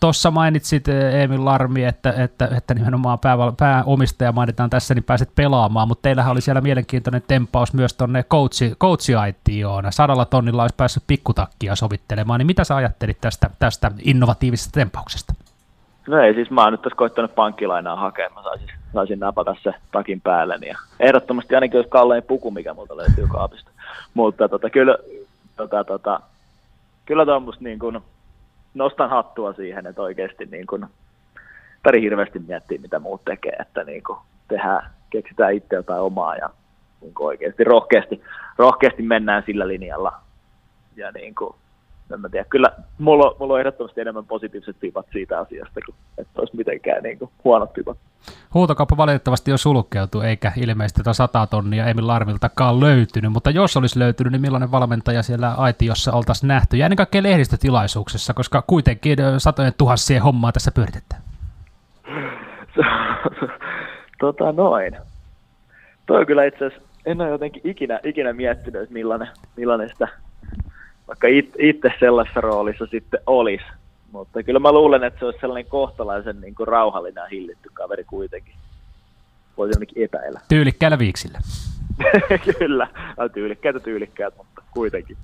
Tuossa 0.00 0.30
mainitsit 0.30 0.88
Emil 1.22 1.44
Larmi, 1.44 1.84
että, 1.84 2.12
että, 2.12 2.48
että 2.56 2.74
nimenomaan 2.74 3.18
pää, 3.18 3.36
pääomistaja 3.58 4.32
mainitaan 4.32 4.70
tässä, 4.70 4.94
niin 4.94 5.04
pääset 5.04 5.34
pelaamaan, 5.34 5.88
mutta 5.88 6.02
teillähän 6.02 6.32
oli 6.32 6.40
siellä 6.40 6.60
mielenkiintoinen 6.60 7.22
tempaus 7.28 7.72
myös 7.72 7.94
tuonne 7.94 8.22
coachi, 8.22 8.74
coachi-aitioon. 8.80 9.84
Sadalla 9.90 10.24
tonnilla 10.24 10.62
olisi 10.62 10.76
päässyt 10.76 11.04
pikkutakkia 11.06 11.76
sovittelemaan, 11.76 12.38
niin 12.38 12.46
mitä 12.46 12.64
sä 12.64 12.76
ajattelit 12.76 13.20
tästä, 13.20 13.50
tästä 13.58 13.90
innovatiivisesta 14.02 14.72
tempauksesta? 14.72 15.34
No 16.08 16.18
ei, 16.18 16.34
siis 16.34 16.50
mä 16.50 16.64
oon 16.64 16.72
nyt 16.72 16.82
tässä 16.82 16.96
koittanut 16.96 17.34
pankkilainaa 17.34 17.96
hakea, 17.96 18.30
mä 18.34 18.42
saisin, 18.42 18.68
saisin 18.92 19.20
napata 19.20 19.56
se 19.62 19.74
takin 19.92 20.20
päälle. 20.20 20.58
Ja 20.66 20.78
ehdottomasti 21.00 21.54
ainakin 21.54 21.78
olisi 21.78 21.90
kallein 21.90 22.22
puku, 22.22 22.50
mikä 22.50 22.74
multa 22.74 22.96
löytyy 22.96 23.26
kaapista. 23.26 23.70
Mutta 24.14 24.48
tota, 24.48 24.70
kyllä, 24.70 24.96
tota, 25.56 25.84
tota, 25.84 26.20
kyllä 27.06 27.24
tuommoista 27.24 27.64
niin 27.64 27.78
kuin, 27.78 28.00
nostan 28.74 29.10
hattua 29.10 29.52
siihen, 29.52 29.86
että 29.86 30.02
oikeasti 30.02 30.46
niin 30.46 30.66
kuin, 30.66 30.86
pari 31.82 32.02
hirveästi 32.02 32.38
miettiä, 32.38 32.78
mitä 32.82 32.98
muut 32.98 33.24
tekee, 33.24 33.56
että 33.60 33.84
niin 33.84 34.02
kuin, 34.02 34.18
tehdään, 34.48 34.90
keksitään 35.10 35.54
itse 35.54 35.76
jotain 35.76 36.02
omaa 36.02 36.36
ja 36.36 36.50
niin 37.00 37.14
kuin 37.14 37.26
oikeasti 37.26 37.64
rohkeasti, 37.64 38.22
rohkeasti 38.58 39.02
mennään 39.02 39.42
sillä 39.46 39.68
linjalla. 39.68 40.12
Ja 40.96 41.12
niin 41.12 41.34
kuin, 41.34 41.54
en 42.14 42.20
mä 42.20 42.28
tiedä, 42.28 42.44
kyllä 42.44 42.72
mulla, 42.98 43.36
mulla 43.38 43.54
on 43.54 43.60
ehdottomasti 43.60 44.00
enemmän 44.00 44.26
positiiviset 44.26 44.76
pipat 44.80 45.06
siitä 45.12 45.38
asiasta, 45.38 45.80
kuin 45.86 45.94
että 46.18 46.40
olisi 46.40 46.56
mitenkään 46.56 47.02
niin 47.02 47.18
kuin, 47.18 47.30
huonot 47.44 47.72
pipat. 47.72 47.98
Huutokauppa 48.54 48.96
valitettavasti 48.96 49.52
on 49.52 49.58
sulkeutu, 49.58 50.20
eikä 50.20 50.52
ilmeisesti 50.56 51.00
tätä 51.00 51.12
100 51.12 51.46
tonnia 51.46 51.86
Emil 51.86 52.06
Larmiltakaan 52.06 52.80
löytynyt, 52.80 53.32
mutta 53.32 53.50
jos 53.50 53.76
olisi 53.76 53.98
löytynyt, 53.98 54.32
niin 54.32 54.40
millainen 54.40 54.70
valmentaja 54.70 55.22
siellä 55.22 55.54
aitiossa 55.54 56.12
oltaisiin 56.12 56.48
nähty, 56.48 56.76
ja 56.76 56.86
ennen 56.86 56.96
kaikkea 56.96 57.22
lehdistötilaisuuksessa, 57.22 58.34
koska 58.34 58.62
kuitenkin 58.66 59.18
satojen 59.38 59.72
tuhansien 59.78 60.22
hommaa 60.22 60.52
tässä 60.52 60.72
pyöritetään. 60.72 61.22
tota 64.20 64.52
noin. 64.52 64.96
Toi 66.06 66.26
kyllä 66.26 66.44
itse 66.44 66.66
asiassa, 66.66 66.88
en 67.06 67.20
ole 67.20 67.30
jotenkin 67.30 67.62
ikinä, 67.64 68.00
ikinä 68.04 68.32
miettinyt, 68.32 68.82
että 68.82 68.92
millainen, 68.92 69.28
millainen 69.56 69.88
sitä 69.88 70.08
vaikka 71.10 71.26
itse 71.58 71.92
sellaisessa 72.00 72.40
roolissa 72.40 72.86
sitten 72.86 73.20
olisi. 73.26 73.64
Mutta 74.12 74.42
kyllä 74.42 74.58
mä 74.58 74.72
luulen, 74.72 75.04
että 75.04 75.18
se 75.18 75.24
olisi 75.24 75.40
sellainen 75.40 75.70
kohtalaisen 75.70 76.40
niin 76.40 76.54
kuin 76.54 76.68
rauhallinen 76.68 77.22
ja 77.22 77.28
hillitty 77.28 77.70
kaveri 77.74 78.04
kuitenkin. 78.04 78.54
Voisi 79.56 79.76
ainakin 79.76 80.04
epäillä. 80.04 80.40
Tyylikkäillä 80.48 80.98
viiksillä. 80.98 81.38
kyllä, 82.58 82.88
no, 83.16 83.28
tyylikkäitä 83.28 83.80
tyylikkäät, 83.80 84.36
mutta 84.36 84.62
kuitenkin. 84.70 85.16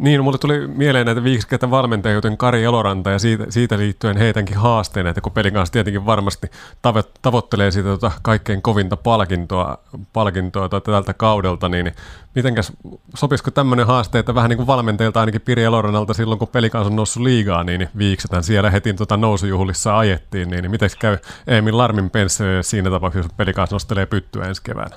Niin, 0.00 0.24
mulle 0.24 0.38
tuli 0.38 0.66
mieleen 0.66 1.06
näitä 1.06 1.24
viiksikkäitä 1.24 1.70
valmentajia, 1.70 2.14
joten 2.14 2.36
Kari 2.36 2.64
Eloranta, 2.64 3.10
ja 3.10 3.18
siitä, 3.18 3.46
siitä 3.48 3.78
liittyen 3.78 4.16
heitänkin 4.16 4.56
haasteen, 4.56 5.06
että 5.06 5.20
kun 5.20 5.32
pelin 5.32 5.54
kanssa 5.54 5.72
tietenkin 5.72 6.06
varmasti 6.06 6.46
tavo- 6.82 7.10
tavoittelee 7.22 7.70
siitä 7.70 7.88
tota 7.88 8.10
kaikkein 8.22 8.62
kovinta 8.62 8.96
palkintoa, 8.96 9.78
palkintoa 10.12 10.68
tota 10.68 10.92
tältä 10.92 11.14
kaudelta, 11.14 11.68
niin 11.68 11.92
mitenkäs, 12.34 12.72
sopisiko 13.14 13.50
tämmöinen 13.50 13.86
haaste, 13.86 14.18
että 14.18 14.34
vähän 14.34 14.48
niin 14.48 14.56
kuin 14.56 14.66
valmentajilta 14.66 15.20
ainakin 15.20 15.40
Piri 15.40 15.64
Elorannalta 15.64 16.14
silloin, 16.14 16.38
kun 16.38 16.48
pelikansa 16.48 16.90
on 16.90 16.96
noussut 16.96 17.22
liigaa, 17.22 17.64
niin 17.64 17.88
viiksetään 17.98 18.42
siellä 18.42 18.70
heti 18.70 18.94
tota 18.94 19.16
nousujuhlissa 19.16 19.98
ajettiin, 19.98 20.50
niin, 20.50 20.70
miten 20.70 20.90
käy 20.98 21.18
Emil 21.46 21.78
Larmin 21.78 22.10
penssä 22.10 22.44
siinä 22.62 22.90
tapauksessa, 22.90 23.26
jos 23.28 23.34
pelikansa 23.36 23.74
nostelee 23.74 24.06
pyttyä 24.06 24.44
ensi 24.44 24.62
keväänä? 24.62 24.96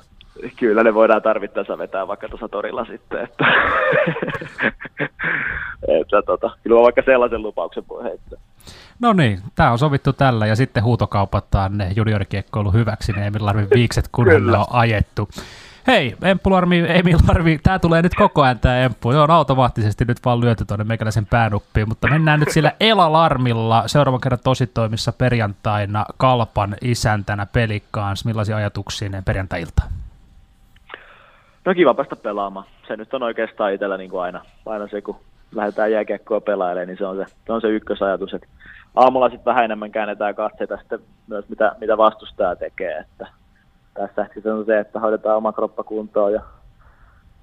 Kyllä 0.56 0.82
ne 0.82 0.94
voidaan 0.94 1.22
tarvittaessa 1.22 1.78
vetää 1.78 2.08
vaikka 2.08 2.28
tuossa 2.28 2.48
torilla 2.48 2.84
sitten, 2.84 3.20
että, 3.24 3.44
että 5.88 6.22
tota, 6.26 6.50
kyllä 6.62 6.82
vaikka 6.82 7.02
sellaisen 7.04 7.42
lupauksen 7.42 7.84
voi 7.88 8.04
heittää. 8.04 8.38
No 9.00 9.12
niin, 9.12 9.40
tämä 9.54 9.72
on 9.72 9.78
sovittu 9.78 10.12
tällä 10.12 10.46
ja 10.46 10.56
sitten 10.56 10.82
huutokaupataan 10.82 11.78
ne 11.78 11.92
juniorikiekkoilu 11.96 12.72
hyväksi 12.72 13.12
ne 13.12 13.26
Emil 13.26 13.44
Larvin 13.44 13.68
viikset, 13.74 14.08
kun 14.12 14.26
ne 14.26 14.34
on 14.34 14.66
ajettu. 14.70 15.28
Hei, 15.86 16.16
Emppu 16.22 16.50
Larmi, 16.50 16.84
Emil 16.88 17.18
Larmi, 17.28 17.58
tämä 17.62 17.78
tulee 17.78 18.02
nyt 18.02 18.14
koko 18.14 18.42
ajan 18.42 18.58
tämä 18.58 18.78
Emppu. 18.78 19.12
Se 19.12 19.18
on 19.18 19.30
automaattisesti 19.30 20.04
nyt 20.04 20.18
vaan 20.24 20.40
lyöty 20.40 20.64
tuonne 20.64 20.84
meikäläisen 20.84 21.26
päänuppiin, 21.26 21.88
mutta 21.88 22.08
mennään 22.10 22.40
nyt 22.40 22.50
sillä 22.50 22.72
Ela-Larmilla 22.80 23.82
seuraavan 23.86 24.20
kerran 24.20 24.38
tositoimissa 24.44 25.12
perjantaina 25.12 26.04
Kalpan 26.16 26.76
isäntänä 26.80 27.46
pelikkaans. 27.46 28.24
Millaisia 28.24 28.56
ajatuksia 28.56 29.08
ne 29.08 29.22
perjantai-iltaan? 29.22 29.88
No 31.64 31.74
kiva 31.74 31.94
päästä 31.94 32.16
pelaamaan. 32.16 32.66
Se 32.88 32.96
nyt 32.96 33.14
on 33.14 33.22
oikeastaan 33.22 33.72
itsellä 33.72 33.96
niin 33.96 34.10
kuin 34.10 34.22
aina, 34.22 34.44
aina 34.66 34.88
se, 34.88 35.02
kun 35.02 35.16
lähdetään 35.54 35.92
jääkiekkoa 35.92 36.40
pelailemaan, 36.40 36.88
niin 36.88 36.98
se 36.98 37.06
on 37.06 37.16
se, 37.16 37.24
se, 37.46 37.52
on 37.52 37.60
se 37.60 37.68
ykkösajatus. 37.68 38.34
Että 38.34 38.46
aamulla 38.94 39.28
sitten 39.28 39.44
vähän 39.44 39.64
enemmän 39.64 39.90
käännetään 39.90 40.34
katseita 40.34 40.76
sitten 40.76 41.00
myös, 41.26 41.48
mitä, 41.48 41.76
mitä 41.80 41.96
vastustaja 41.96 42.56
tekee. 42.56 42.98
Että 42.98 43.26
tässä 43.94 44.26
se 44.42 44.52
on 44.52 44.64
se, 44.64 44.78
että 44.78 45.00
hoidetaan 45.00 45.36
oma 45.36 45.52
kroppa 45.52 45.84
kuntoon 45.84 46.32
ja 46.32 46.40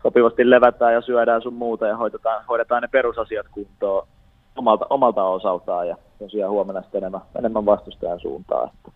sopivasti 0.04 0.50
levätään 0.50 0.94
ja 0.94 1.02
syödään 1.02 1.42
sun 1.42 1.54
muuta 1.54 1.88
ja 1.88 1.98
hoidetaan, 1.98 2.46
hoidetaan 2.46 2.82
ne 2.82 2.88
perusasiat 2.88 3.46
kuntoon 3.52 4.08
omalta, 4.56 4.86
omalta 4.90 5.24
osaltaan 5.24 5.88
ja 5.88 5.98
tosiaan 6.20 6.52
huomenna 6.52 6.82
sitten 6.82 6.98
enemmän, 6.98 7.22
enemmän 7.40 7.66
vastustajan 7.66 8.20
suuntaan. 8.20 8.70
Että 8.74 8.92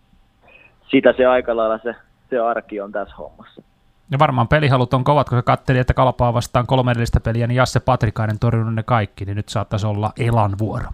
sitä 0.90 1.14
se 1.16 1.26
aika 1.26 1.56
lailla 1.56 1.78
se, 1.78 1.94
se 2.30 2.38
arki 2.38 2.80
on 2.80 2.92
tässä 2.92 3.16
hommassa. 3.16 3.62
Ja 4.10 4.18
varmaan 4.18 4.48
pelihalut 4.48 4.94
on 4.94 5.04
kovat, 5.04 5.28
kun 5.28 5.42
katteli, 5.44 5.78
että 5.78 5.94
kalpaa 5.94 6.34
vastaan 6.34 6.66
kolme 6.66 6.90
edellistä 6.90 7.20
peliä, 7.20 7.46
niin 7.46 7.56
Jasse 7.56 7.80
Patrikainen 7.80 8.38
torjunut 8.38 8.74
ne 8.74 8.82
kaikki, 8.82 9.24
niin 9.24 9.36
nyt 9.36 9.48
saattaisi 9.48 9.86
olla 9.86 10.12
Elan 10.18 10.52
vuoro. 10.58 10.86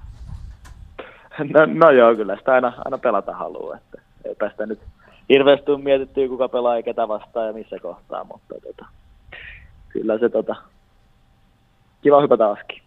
No, 1.39 1.67
no 1.75 1.91
joo, 1.91 2.15
kyllä 2.15 2.37
sitä 2.37 2.53
aina, 2.53 2.73
aina 2.85 2.99
pelata 2.99 3.35
haluaa, 3.35 3.77
että 3.77 4.03
ei 4.25 4.35
päästä 4.35 4.67
nyt 4.67 4.81
hirveästi 5.29 5.77
mietittyä, 5.77 6.29
kuka 6.29 6.49
pelaa 6.49 6.77
ja 6.77 6.83
ketä 6.83 7.09
vastaan 7.09 7.47
ja 7.47 7.53
missä 7.53 7.77
kohtaa, 7.83 8.25
mutta 8.25 8.55
tota, 8.63 8.87
kyllä 9.89 10.19
se 10.19 10.29
tota, 10.29 10.57
kiva 12.03 12.23
hypätä 12.23 12.51
askiin. 12.51 12.83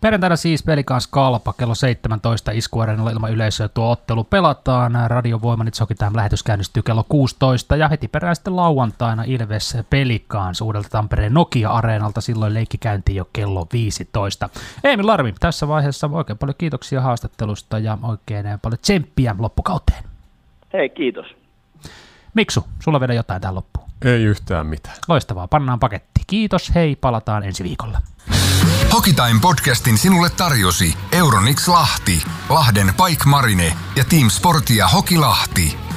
Perjantaina 0.00 0.36
siis 0.36 0.62
Pelikans 0.62 1.06
Kalpa 1.06 1.52
kello 1.52 1.74
17 1.74 2.50
iskuareenalla 2.50 3.10
ilman 3.10 3.32
yleisöä 3.32 3.68
tuo 3.68 3.90
ottelu 3.90 4.24
pelataan. 4.24 4.92
Radio 5.06 5.42
Voimanit 5.42 5.74
Time 5.98 6.10
lähetys 6.14 6.42
käynnistyy 6.42 6.82
kello 6.82 7.04
16 7.08 7.76
ja 7.76 7.88
heti 7.88 8.08
perään 8.08 8.36
sitten 8.36 8.56
lauantaina 8.56 9.24
Ilves 9.26 9.76
Pelikans 9.90 10.60
uudelta 10.60 10.88
Tampereen 10.88 11.34
Nokia-areenalta. 11.34 12.20
Silloin 12.20 12.54
leikki 12.54 12.78
käynti 12.78 13.14
jo 13.14 13.28
kello 13.32 13.66
15. 13.72 14.48
Eemil 14.84 15.06
Larmi, 15.06 15.34
tässä 15.40 15.68
vaiheessa 15.68 16.10
oikein 16.12 16.38
paljon 16.38 16.54
kiitoksia 16.58 17.00
haastattelusta 17.00 17.78
ja 17.78 17.98
oikein 18.02 18.46
paljon 18.62 18.78
tsemppiä 18.78 19.36
loppukauteen. 19.38 20.04
Hei, 20.72 20.88
kiitos. 20.88 21.26
Miksu, 22.34 22.64
sulla 22.82 23.00
vielä 23.00 23.14
jotain 23.14 23.40
tähän 23.40 23.54
loppuun? 23.54 23.77
Ei 24.04 24.24
yhtään 24.24 24.66
mitään. 24.66 24.96
Loistavaa, 25.08 25.48
pannaan 25.48 25.80
paketti. 25.80 26.20
Kiitos, 26.26 26.74
hei, 26.74 26.96
palataan 26.96 27.44
ensi 27.44 27.64
viikolla. 27.64 28.00
Hokitime 28.92 29.40
podcastin 29.40 29.98
sinulle 29.98 30.30
tarjosi 30.30 30.94
Euronix 31.12 31.68
Lahti, 31.68 32.22
Lahden 32.48 32.86
Pike 32.86 33.24
Marine 33.26 33.76
ja 33.96 34.04
Team 34.04 34.30
Sportia 34.30 34.88
Hoki 34.88 35.18
Lahti. 35.18 35.87